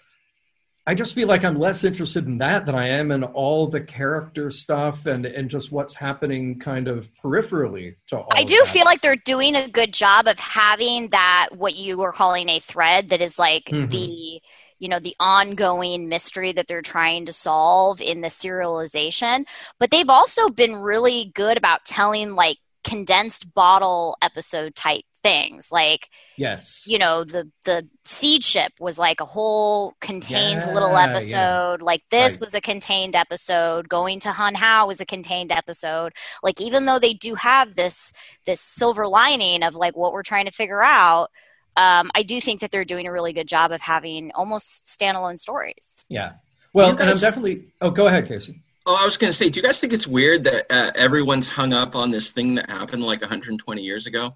[0.87, 3.81] I just feel like I'm less interested in that than I am in all the
[3.81, 8.27] character stuff and, and just what's happening kind of peripherally to all.
[8.31, 12.11] I do feel like they're doing a good job of having that what you were
[12.11, 13.89] calling a thread that is like mm-hmm.
[13.89, 14.41] the
[14.81, 19.45] you know the ongoing mystery that they're trying to solve in the serialization.
[19.79, 25.71] But they've also been really good about telling like condensed bottle episode type things.
[25.71, 26.83] Like yes.
[26.87, 31.77] you know the the seed ship was like a whole contained yeah, little episode.
[31.79, 31.85] Yeah.
[31.85, 32.41] like this right.
[32.41, 33.87] was a contained episode.
[33.87, 36.13] Going to Hunhau was a contained episode.
[36.41, 38.13] Like even though they do have this
[38.47, 41.29] this silver lining of like what we're trying to figure out
[41.77, 45.39] um, I do think that they're doing a really good job of having almost standalone
[45.39, 46.05] stories.
[46.09, 46.33] Yeah.
[46.73, 47.73] Well, guys, and I'm definitely.
[47.81, 48.61] Oh, go ahead, Casey.
[48.85, 51.47] Oh, I was going to say, do you guys think it's weird that uh, everyone's
[51.47, 54.35] hung up on this thing that happened like 120 years ago?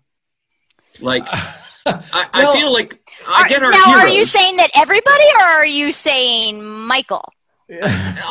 [0.99, 1.93] Like, I,
[2.33, 3.85] well, I, feel like I are, get our now.
[3.85, 4.03] Heroes.
[4.03, 7.31] Are you saying that everybody, or are you saying Michael?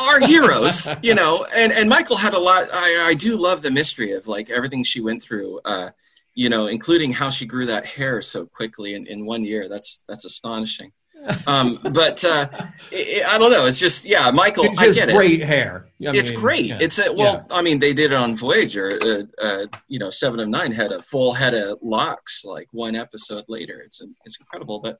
[0.09, 2.68] our heroes, you know, and and Michael had a lot.
[2.72, 5.61] I I do love the mystery of like everything she went through.
[5.64, 5.90] Uh,
[6.35, 9.68] you know, including how she grew that hair so quickly in, in one year.
[9.68, 10.93] That's that's astonishing.
[11.47, 12.47] Um, but uh,
[12.91, 13.66] it, I don't know.
[13.66, 14.64] It's just yeah, Michael.
[14.64, 15.47] It's I get great it.
[15.47, 15.87] hair.
[16.07, 16.66] I it's mean, great.
[16.66, 16.78] Yeah.
[16.80, 17.47] It's a well.
[17.49, 17.57] Yeah.
[17.57, 18.99] I mean, they did it on Voyager.
[19.03, 22.95] Uh, uh, you know, Seven of Nine had a full head of locks like one
[22.95, 23.80] episode later.
[23.80, 24.80] It's it's incredible.
[24.80, 24.99] But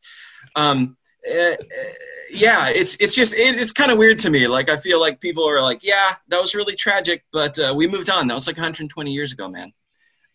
[0.57, 0.97] um,
[1.29, 1.57] uh,
[2.31, 4.47] yeah, it's it's just it, it's kind of weird to me.
[4.47, 7.87] Like I feel like people are like, yeah, that was really tragic, but uh, we
[7.87, 8.29] moved on.
[8.29, 9.73] That was like 120 years ago, man.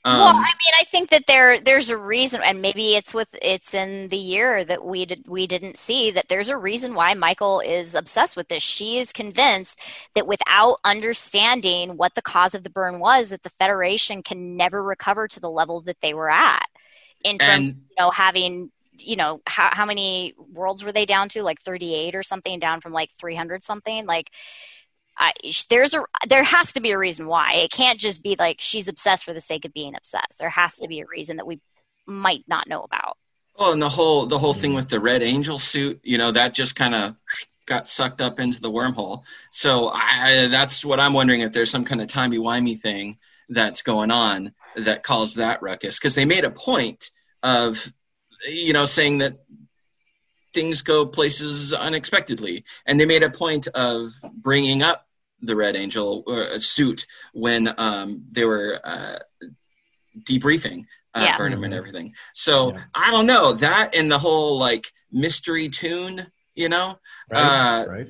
[0.06, 3.28] Um, well, I mean, I think that there there's a reason, and maybe it's with
[3.42, 7.14] it's in the year that we did we didn't see that there's a reason why
[7.16, 8.64] Michael is obsessed with this.
[8.64, 9.78] She is convinced
[10.16, 14.82] that without understanding what the cause of the burn was, that the Federation can never
[14.82, 16.66] recover to the level that they were at
[17.26, 18.72] in terms, And- of, you know, having
[19.02, 22.82] you know how how many worlds were they down to like 38 or something down
[22.82, 24.30] from like 300 something like
[25.20, 25.34] I,
[25.70, 27.56] there's a there has to be a reason why.
[27.56, 30.40] It can't just be like she's obsessed for the sake of being obsessed.
[30.40, 31.60] There has to be a reason that we
[32.08, 33.18] might not know about.
[33.58, 34.78] Well, and the whole the whole thing mm-hmm.
[34.78, 37.16] with the Red Angel suit, you know, that just kind of
[37.66, 39.24] got sucked up into the wormhole.
[39.52, 43.18] So I, that's what I'm wondering if there's some kind of timey wimey thing
[43.50, 46.00] that's going on that caused that ruckus.
[46.00, 47.12] Because they made a point
[47.44, 47.92] of,
[48.50, 49.38] you know, saying that
[50.54, 55.06] things go places unexpectedly, and they made a point of bringing up
[55.42, 59.20] the Red Angel uh, suit when um, they were uh,
[60.24, 61.38] debriefing uh, Yeah.
[61.38, 61.78] Burnham and Mhm.
[61.78, 62.16] everything.
[62.34, 62.84] So Yeah.
[62.94, 66.26] I don't know that and the whole like mystery tune,
[66.56, 67.00] you know,
[67.32, 67.40] Right.
[67.40, 68.08] Uh, right.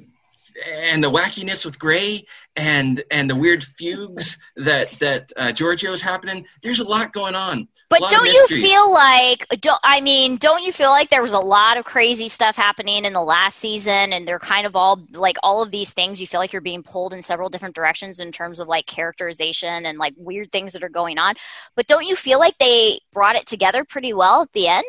[0.91, 2.25] And the wackiness with Gray
[2.55, 6.45] and and the weird fugues that that uh, Georgiou's happening.
[6.63, 7.67] There's a lot going on.
[7.89, 11.39] but don't you feel like don't i mean don't you feel like there was a
[11.39, 15.37] lot of crazy stuff happening in the last season and they're kind of all like
[15.41, 18.31] all of these things you feel like you're being pulled in several different directions in
[18.31, 21.33] terms of like characterization and like weird things that are going on
[21.75, 24.85] but don't you feel like they brought it together pretty well at the end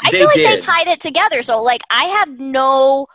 [0.00, 1.42] I They feel like they tied it together.
[1.42, 3.06] So like I have no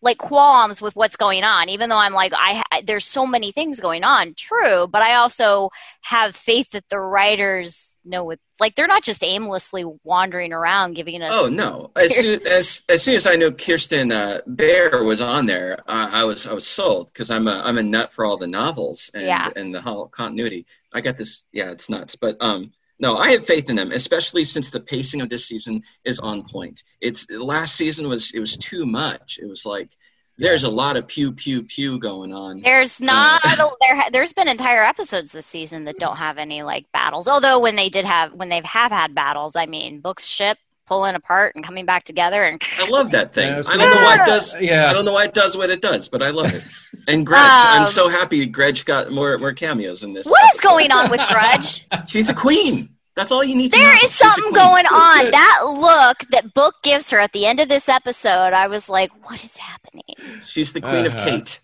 [0.00, 3.80] like qualms with what's going on, even though I'm like I, there's so many things
[3.80, 4.34] going on.
[4.34, 5.70] True, but I also
[6.02, 11.22] have faith that the writers know what like they're not just aimlessly wandering around giving
[11.22, 11.30] us.
[11.32, 11.90] Oh no!
[11.96, 16.10] As soon as as soon as I knew Kirsten uh, Beyer was on there, uh,
[16.12, 19.10] I was I was sold because I'm a I'm a nut for all the novels
[19.14, 19.50] and Yeah.
[19.56, 20.66] and the whole continuity.
[20.92, 21.48] I got this.
[21.52, 22.16] Yeah, it's nuts.
[22.16, 25.82] But um, no, I have faith in them, especially since the pacing of this season
[26.04, 26.82] is on point.
[27.00, 29.38] It's last season was it was too much.
[29.40, 29.90] It was like
[30.36, 32.60] there's a lot of pew pew pew going on.
[32.62, 34.04] There's uh, not a, there.
[34.10, 37.28] There's been entire episodes this season that don't have any like battles.
[37.28, 40.58] Although when they did have when they have had battles, I mean, books ship
[40.88, 43.48] pulling apart and coming back together and I love that thing.
[43.48, 44.60] Yeah, I don't know why it does.
[44.60, 44.86] Yeah.
[44.88, 46.64] I don't know why it does what it does, but I love it.
[47.06, 50.26] And Grudge, Um, I'm so happy Grudge got more more cameos in this.
[50.26, 50.68] what is episode.
[50.68, 51.86] going on with Grudge?
[52.08, 52.88] She's a queen.
[53.14, 53.82] That's all you need to know.
[53.84, 55.30] There is She's something going on.
[55.32, 59.10] That look that Book gives her at the end of this episode, I was like,
[59.28, 60.40] what is happening?
[60.44, 61.24] She's the queen of Uh-huh.
[61.28, 61.60] Cait,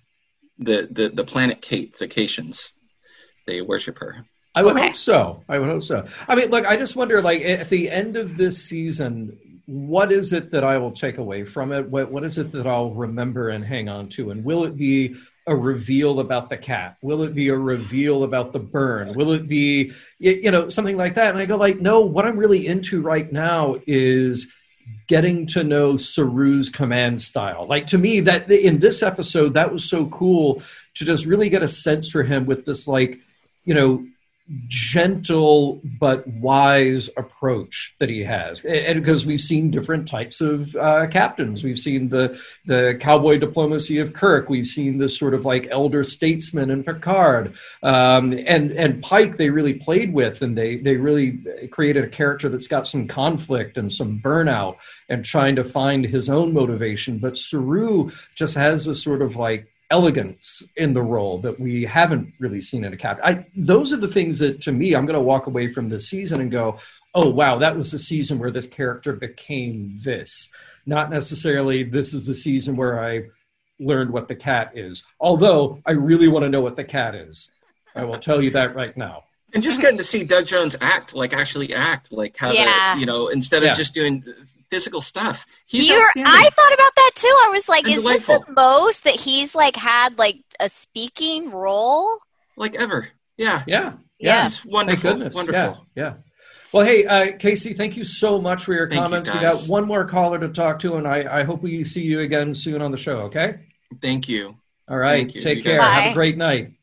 [0.59, 2.71] the, the the planet Cait, the Caitians.
[3.47, 4.25] They worship her.
[4.55, 4.87] I would Okay.
[4.87, 5.43] hope so.
[5.49, 6.07] I would hope so.
[6.29, 9.37] I mean, look, I just wonder, like, at the end of this season,
[9.67, 11.89] what is it that I will take away from it?
[11.89, 14.31] What What is it that I'll remember and hang on to?
[14.31, 16.97] And will it be a reveal about the cat?
[17.03, 19.15] Will it be a reveal about the burn?
[19.15, 21.31] Will it be, you know, something like that?
[21.31, 22.01] And I go, like, no.
[22.01, 24.47] What I'm really into right now is
[25.09, 27.67] getting to know Saru's command style.
[27.67, 30.63] Like to me, that in this episode, that was so cool
[30.95, 33.19] to just really get a sense for him with this, like,
[33.65, 34.07] you know,
[34.69, 38.63] gentle but wise approach that he has.
[38.65, 41.65] And, because we've seen different types of uh, captains.
[41.65, 44.49] We've seen the the cowboy diplomacy of kirk.
[44.49, 47.55] We've seen this sort of like elder statesman in picard.
[47.83, 51.39] Um, and and pike they really played with and they they really
[51.71, 54.77] created a character that's got some conflict and some burnout
[55.09, 57.19] and trying to find his own motivation.
[57.19, 62.27] But saru just has this sort of like elegance in the role that we haven't
[62.41, 63.25] really seen in a captain.
[63.25, 66.09] I, those are the things that, to me, I'm going to walk away from this
[66.09, 66.79] season and go,
[67.15, 70.51] "Oh wow, that was the season where this character became this."
[70.85, 73.13] Not necessarily this is the season where I
[73.79, 75.03] learned what the cat is.
[75.21, 77.51] Although I really want to know what the cat is.
[77.97, 79.17] I will tell you that right now.
[79.55, 82.95] And just getting to see Doug Jones act, like actually act, like how Yeah.
[82.95, 83.73] the, you know, instead of Yeah.
[83.83, 84.25] just doing
[84.71, 85.47] physical stuff.
[85.67, 86.03] He's You're.
[86.17, 87.37] I thought about that too.
[87.47, 91.51] I was like, And is this the most that he's like had like a speaking
[91.51, 92.19] role?
[92.57, 93.09] like ever.
[93.37, 93.63] Yeah.
[93.67, 94.43] Yeah, Yeah.
[94.45, 95.03] He's wonderful.
[95.11, 95.35] Thank goodness.
[95.35, 95.87] Wonderful.
[95.97, 96.15] Yeah, yeah.
[96.73, 99.33] Well, hey, uh, Casey, thank you so much for your Thank you, comments.
[99.33, 102.21] we got one more caller to talk to, and I, I hope we see you
[102.21, 103.21] again soon on the show.
[103.23, 103.61] Okay.
[104.03, 104.57] Thank you.
[104.89, 105.33] All right.
[105.33, 105.41] You.
[105.41, 105.79] Take You care.
[105.79, 106.77] guys- Have a great night.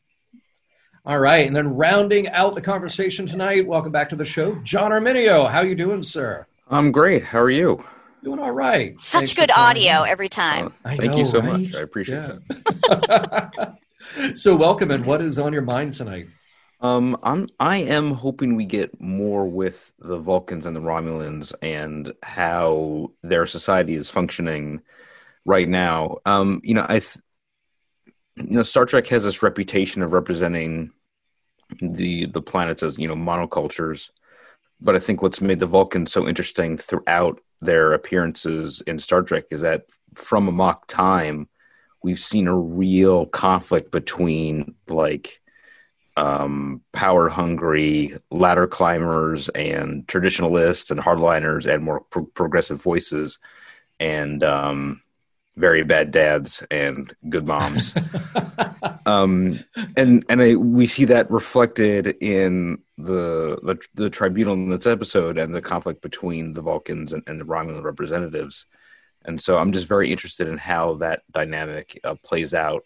[1.04, 3.66] All right, and then rounding out the conversation tonight.
[3.66, 5.50] Welcome back to the show, John Arminio.
[5.50, 6.46] How you doing, sir?
[6.72, 7.24] I'm great.
[7.24, 7.84] How are you?
[8.24, 9.00] Doing all right.
[9.00, 10.10] Such Thanks good audio in.
[10.10, 10.74] every time.
[10.86, 11.62] Uh, thank know, you so right?
[11.62, 11.76] much.
[11.76, 12.38] I appreciate Yeah.
[12.90, 13.78] that.
[14.36, 16.28] so, welcome, and what is on your mind tonight?
[16.80, 22.14] Um, I'm I am hoping we get more with the Vulcans and the Romulans and
[22.24, 24.82] how their society is functioning
[25.46, 26.18] right now.
[26.26, 27.18] Um, you know, I, th-
[28.38, 30.92] you know, Star Trek has this reputation of representing
[31.82, 34.10] the the planets as you know monocultures,
[34.82, 39.46] but I think what's made the Vulcans so interesting throughout their appearances in Star Trek
[39.52, 41.48] is that from Amok time,
[42.04, 45.40] we've seen a real conflict between like
[46.18, 53.38] um, power hungry ladder climbers and traditionalists and hardliners and more pro- progressive voices
[54.00, 55.02] and um,
[55.58, 57.94] very bad dads and good moms.
[59.06, 59.60] um,
[59.98, 65.38] and and I, we see that reflected in the, the, the tribunal in this episode
[65.38, 68.66] and the conflict between the Vulcans and, and the Romulan representatives.
[69.26, 72.86] And so I'm just very interested in how that dynamic uh, plays out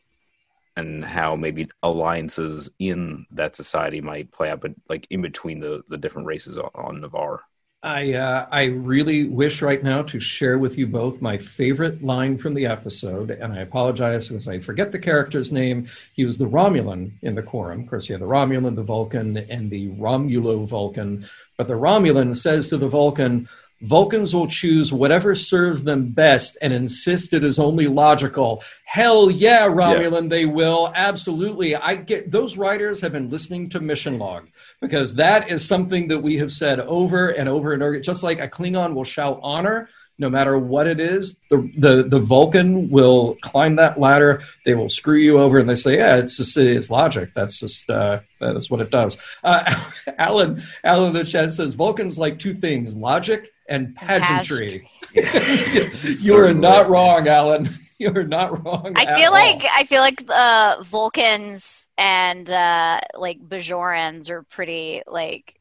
[0.76, 5.84] and how maybe alliances in that society might play out, but like in between the,
[5.88, 7.40] the different races on, on Ni'Var.
[7.86, 12.40] I uh, I really wish right now to share with you both my favorite line
[12.40, 15.88] from the episode, and I apologize because I forget the character's name.
[16.14, 17.82] He was the Romulan in the quorum.
[17.82, 21.28] Of course, you have the Romulan, the Vulcan, and the Romulo Vulcan.
[21.58, 23.48] But the Romulan says to the Vulcan,
[23.82, 28.64] Vulcans will choose whatever serves them best and insist it is only logical.
[28.86, 30.30] Hell yeah, Romulan, yeah.
[30.30, 30.92] they will.
[30.96, 31.76] Absolutely.
[31.76, 34.48] I get those writers have been listening to Mission Log
[34.82, 38.00] because that is something that we have said over and over and over.
[38.00, 41.36] Just like a Klingon will shout honor, no matter what it is.
[41.50, 44.44] The, the the Vulcan will climb that ladder.
[44.66, 47.32] They will screw you over, and they say, "Yeah, it's just it's logic.
[47.36, 49.64] That's just uh, that's what it does." Uh,
[50.18, 54.90] Alan Alan in the chat says Vulcans like two things: logic and pageantry.
[55.14, 57.74] you are not wrong, Alan.
[57.98, 58.94] You're not wrong.
[58.96, 65.58] I feel like I feel like uh, Vulcans and uh, like Bajorans are pretty like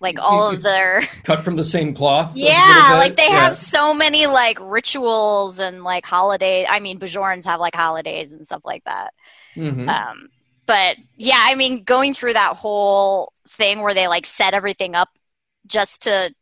[0.00, 2.32] like all of their cut from the same cloth.
[2.34, 3.44] Yeah, like they yeah.
[3.44, 6.66] have so many like rituals and like holidays.
[6.68, 9.14] I mean, Bajorans have like holidays and stuff like that.
[9.56, 9.88] Mm-hmm.
[9.88, 10.28] Um,
[10.66, 15.08] but yeah, I mean, going through that whole thing where they like set everything up
[15.66, 16.34] just to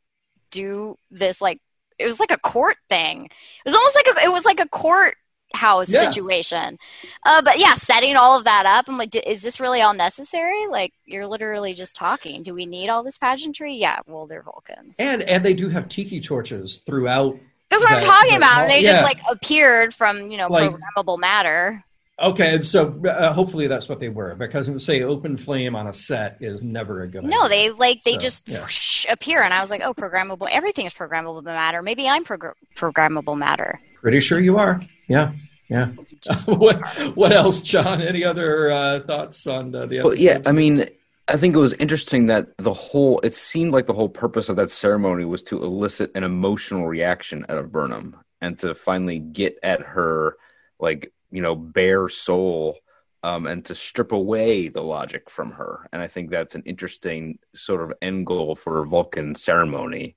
[0.51, 1.61] do this like
[1.99, 3.25] it was like a court thing.
[3.27, 6.09] It was almost like a, it was like a courthouse yeah.
[6.09, 6.79] situation.
[7.25, 10.67] Uh, but yeah, setting all of that up, I'm like, is this really all necessary?
[10.67, 12.43] Like, you're literally just talking.
[12.43, 13.75] Do we need all this pageantry?
[13.77, 17.39] Yeah, well, they're Vulcans, and and they do have tiki torches throughout.
[17.69, 18.69] That's what that, I'm talking about.
[18.69, 18.93] They yeah.
[18.93, 21.85] just like appeared from you know like, programmable matter.
[22.23, 25.89] Okay, so uh, hopefully that's what they were because it would say open flame on
[25.89, 27.25] a set is never a good.
[27.25, 27.49] No, idea.
[27.49, 28.63] they like they so, just yeah.
[28.63, 30.49] whoosh, appear, and I was like, oh, programmable.
[30.49, 31.83] Everything is programmable matter.
[31.83, 33.81] Maybe I'm progr- programmable matter.
[34.01, 34.81] Pretty sure you are.
[35.09, 35.33] Yeah,
[35.69, 35.87] yeah.
[36.47, 36.81] what
[37.17, 38.01] what else, John?
[38.01, 40.03] Any other uh, thoughts on uh, the?
[40.03, 40.89] Well, yeah, I mean.
[41.29, 44.57] I think it was interesting that the whole it seemed like the whole purpose of
[44.57, 49.57] that ceremony was to elicit an emotional reaction out of Burnham and to finally get
[49.63, 50.37] at her
[50.81, 52.79] like you know bare soul
[53.25, 55.89] um, and to strip away the logic from her.
[55.93, 60.17] And I think that's an interesting sort of end goal for Vulcan ceremony.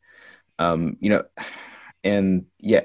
[0.58, 1.24] Um, you know,
[2.04, 2.82] and yeah,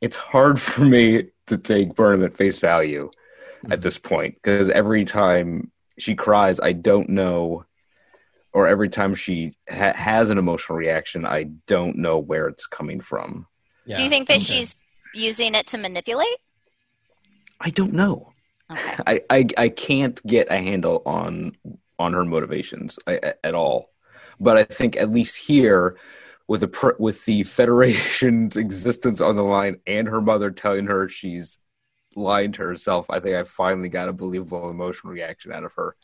[0.00, 3.10] it's hard for me to take Burnham at face value
[3.62, 3.72] mm-hmm.
[3.72, 7.64] at this point because every time she cries, I don't know,
[8.52, 13.00] or every time she ha- has an emotional reaction, I don't know where it's coming
[13.00, 13.46] from.
[13.86, 13.96] Yeah.
[13.96, 14.44] Do you think that okay.
[14.44, 14.76] she's
[15.14, 16.36] using it to manipulate?
[17.62, 18.32] I don't know.
[18.70, 19.02] Okay.
[19.06, 21.56] I, I I can't get a handle on
[21.98, 23.90] on her motivations at all.
[24.40, 25.96] But I think at least here,
[26.48, 31.58] with the with the Federation's existence on the line and her mother telling her she's
[32.16, 35.96] lying to herself, I think I finally got a believable emotional reaction out of her,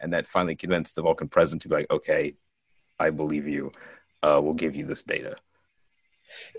[0.00, 2.34] and that finally convinced the Vulcan president to be like, "Okay,
[2.98, 3.70] I believe you.
[4.22, 5.36] Uh, we'll give you this data."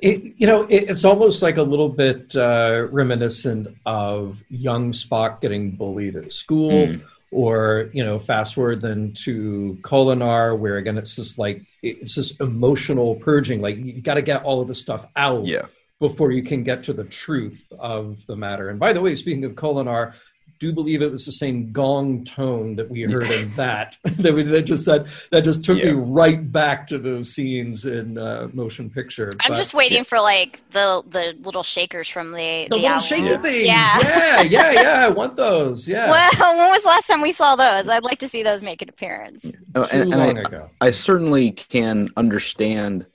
[0.01, 5.41] It, you know, it, it's almost like a little bit uh, reminiscent of young Spock
[5.41, 7.03] getting bullied at school, mm.
[7.31, 12.31] or you know, fast forward then to Kolinahr, where again it's just like it's this
[12.39, 13.61] emotional purging.
[13.61, 15.45] Like you got to get all of the stuff out.
[15.45, 15.67] Yeah.
[16.01, 18.69] Before you can get to the truth of the matter.
[18.69, 20.13] And by the way, speaking of Kolinahr,
[20.59, 24.33] do you believe it was the same gong tone that we heard in that that,
[24.33, 25.85] we, that just said that just took yeah.
[25.85, 29.33] me right back to those scenes in uh, motion picture.
[29.41, 30.03] I'm but, just waiting yeah.
[30.03, 33.65] for like the the little shakers from the the, the little shaky things.
[33.65, 33.99] Yeah.
[34.01, 35.05] yeah, yeah, yeah.
[35.05, 35.87] I want those.
[35.95, 36.09] Yeah.
[36.09, 37.87] Well, when was the last time we saw those?
[37.87, 39.45] I'd like to see those make an appearance.
[39.75, 40.69] Oh, Too and, long I, ago.
[40.81, 43.05] I certainly can understand.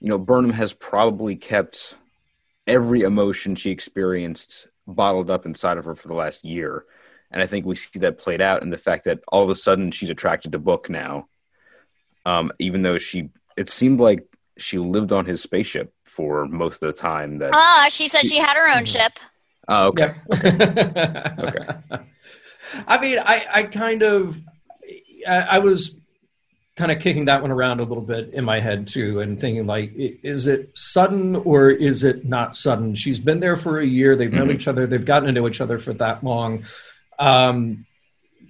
[0.00, 1.94] You know, Burnham has probably kept
[2.66, 6.84] every emotion she experienced bottled up inside of her for the last year.
[7.30, 9.54] And I think we see that played out in the fact that all of a
[9.54, 11.28] sudden she's attracted to Book now.
[12.24, 14.26] Um, even though she, it seemed like
[14.58, 17.38] she lived on his spaceship for most of the time.
[17.38, 19.12] That ah, she said she had her own ship.
[19.68, 20.14] Oh, okay.
[20.30, 21.34] Yeah.
[21.38, 22.04] okay.
[22.86, 24.40] I mean, I, I kind of,
[25.26, 25.94] I, I was
[26.76, 29.66] kind of kicking that one around a little bit in my head too, and thinking
[29.66, 32.94] like, is it sudden or is it not sudden?
[32.94, 34.14] She's been there for a year.
[34.14, 34.56] They've known mm-hmm.
[34.56, 34.86] each other.
[34.86, 36.66] They've gotten to know each other for that long.
[37.18, 37.86] Um,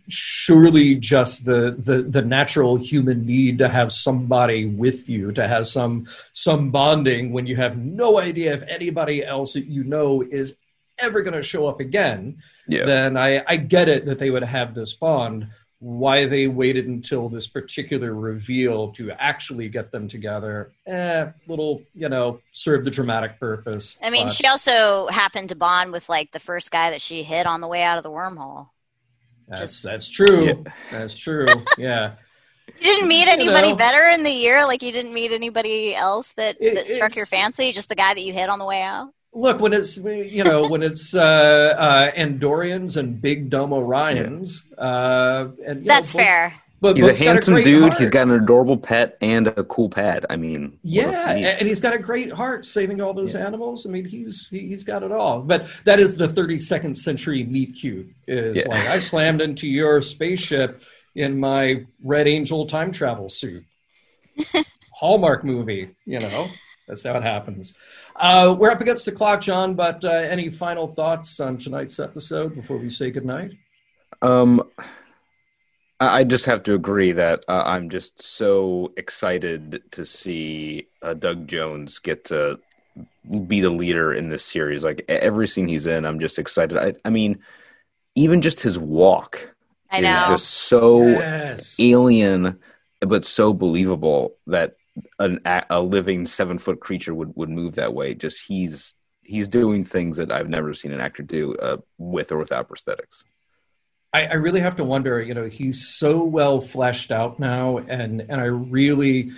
[0.09, 5.67] surely just the, the the natural human need to have somebody with you to have
[5.67, 10.55] some some bonding when you have no idea if anybody else that you know is
[10.99, 12.85] ever going to show up again yeah.
[12.85, 15.49] then I, I get it that they would have this bond
[15.79, 22.09] why they waited until this particular reveal to actually get them together eh little you
[22.09, 24.33] know serve the dramatic purpose i mean but...
[24.33, 27.69] she also happened to bond with like the first guy that she hit on the
[27.69, 28.69] way out of the wormhole
[29.49, 30.47] that's Just, that's true.
[30.47, 30.73] Yeah.
[30.91, 31.47] That's true.
[31.79, 32.15] Yeah.
[32.79, 35.95] You didn't meet anybody you know, better in the year, like you didn't meet anybody
[35.95, 37.73] else that, it, that struck your fancy.
[37.73, 39.15] Just the guy that you hit on the way out.
[39.37, 44.85] Look, when it's you know when it's uh, uh, Andorians and big dumb Orions, yeah.
[44.85, 46.55] uh, and that's know, fair.
[46.81, 47.83] But he's a handsome a dude.
[47.83, 48.01] Heart.
[48.01, 50.25] He's got an adorable pet and a cool pad.
[50.31, 53.47] I mean, yeah, and he's got a great heart, saving all those yeah.
[53.47, 53.87] animals.
[53.87, 55.43] I mean, he's he, has got it all.
[55.43, 58.09] But that is the 32nd century meet cute.
[58.27, 58.69] Is yeah.
[58.71, 60.83] like I slammed into your spaceship
[61.15, 63.65] in my Red Angel time travel suit.
[64.93, 66.49] Hallmark movie, you know.
[66.87, 67.75] That's how it happens.
[68.15, 69.75] Uh, we're up against the clock, John.
[69.75, 73.53] But uh, any final thoughts on tonight's episode before we say goodnight?
[74.23, 74.63] Um.
[75.99, 81.47] I just have to agree that uh, I'm just so excited to see uh, Doug
[81.47, 82.59] Jones get to
[83.47, 84.85] be the leader in this series.
[84.85, 86.77] Like every scene he's in, I'm just excited.
[86.77, 87.39] I, I mean,
[88.15, 89.55] even just his walk
[89.91, 90.23] I know.
[90.25, 91.77] is just so yes.
[91.81, 92.59] alien,
[93.01, 94.77] but so believable that
[95.19, 95.41] an,
[95.71, 98.15] a living seven foot creature would, would move that way.
[98.15, 102.39] Just he's he's doing things that I've never seen an actor do uh, with or
[102.39, 103.25] without prosthetics.
[104.13, 105.21] I, I really have to wonder.
[105.21, 109.33] You know, he's so well fleshed out now, and and I really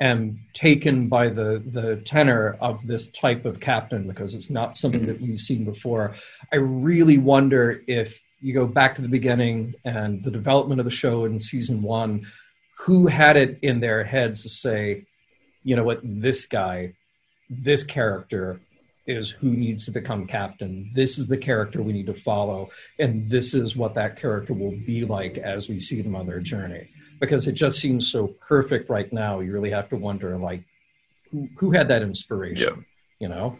[0.00, 5.06] am taken by the the tenor of this type of captain because it's not something
[5.06, 6.16] that we've seen before.
[6.52, 10.90] I really wonder if you go back to the beginning and the development of the
[10.90, 12.26] show in season one,
[12.78, 15.04] who had it in their heads to say,
[15.62, 16.92] you know what, this guy,
[17.48, 18.60] this character
[19.06, 20.90] is who needs to become captain.
[20.94, 24.76] This is the character we need to follow, and this is what that character will
[24.86, 26.88] be like as we see them on their journey.
[27.20, 29.40] Because it just seems so perfect right now.
[29.40, 30.64] You really have to wonder, like,
[31.30, 32.74] who, who had that inspiration?
[32.76, 32.82] Yeah.
[33.20, 33.58] You know.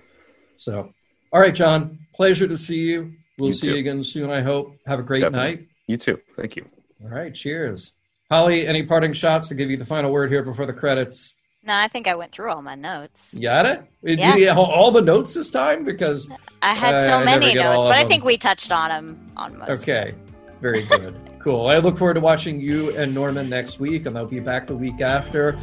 [0.57, 0.93] So,
[1.33, 1.99] all right, John.
[2.15, 3.13] Pleasure to see you.
[3.39, 3.73] We'll you see too.
[3.75, 4.31] you again soon.
[4.31, 4.77] I hope.
[4.87, 5.57] Have a great Definitely.
[5.57, 5.69] night.
[5.87, 6.21] You too.
[6.37, 6.67] Thank you.
[7.03, 7.35] All right.
[7.35, 7.93] Cheers.
[8.31, 11.35] Holly, any parting shots to give you the final word here before the credits?
[11.63, 13.33] No, I think I went through all my notes.
[13.33, 13.83] You got it?
[14.03, 14.37] Yeah.
[14.37, 15.85] you all the notes this time?
[15.85, 16.29] Because
[16.61, 19.83] I had so many notes, but I think we touched on them on most.
[19.83, 20.15] Okay,
[20.61, 21.19] very good.
[21.39, 21.69] cool.
[21.69, 24.77] I look forward to watching you and Norman next week, and I'll be back the
[24.77, 25.59] week after.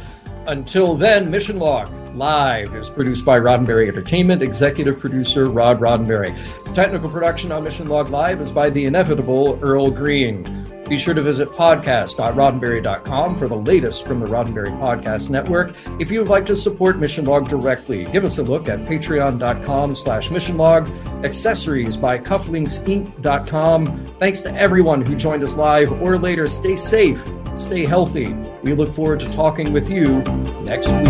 [0.46, 6.36] Until then, Mission Log Live is produced by Roddenberry Entertainment, executive producer Rod Roddenberry.
[6.74, 10.61] Technical production on Mission Log Live is by the inevitable Earl Green.
[10.92, 15.74] Be sure to visit podcast.roddenberry.com for the latest from the Roddenberry Podcast Network.
[15.98, 19.94] If you would like to support Mission Log directly, give us a look at patreon.com
[19.94, 24.04] slash missionlog, accessories by cufflinksinc.com.
[24.18, 26.46] Thanks to everyone who joined us live or later.
[26.46, 27.18] Stay safe,
[27.54, 28.34] stay healthy.
[28.62, 30.20] We look forward to talking with you
[30.64, 31.06] next week.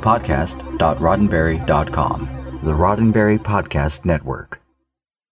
[0.00, 4.62] Podcast.roddenberry.com, the Roddenberry Podcast Network.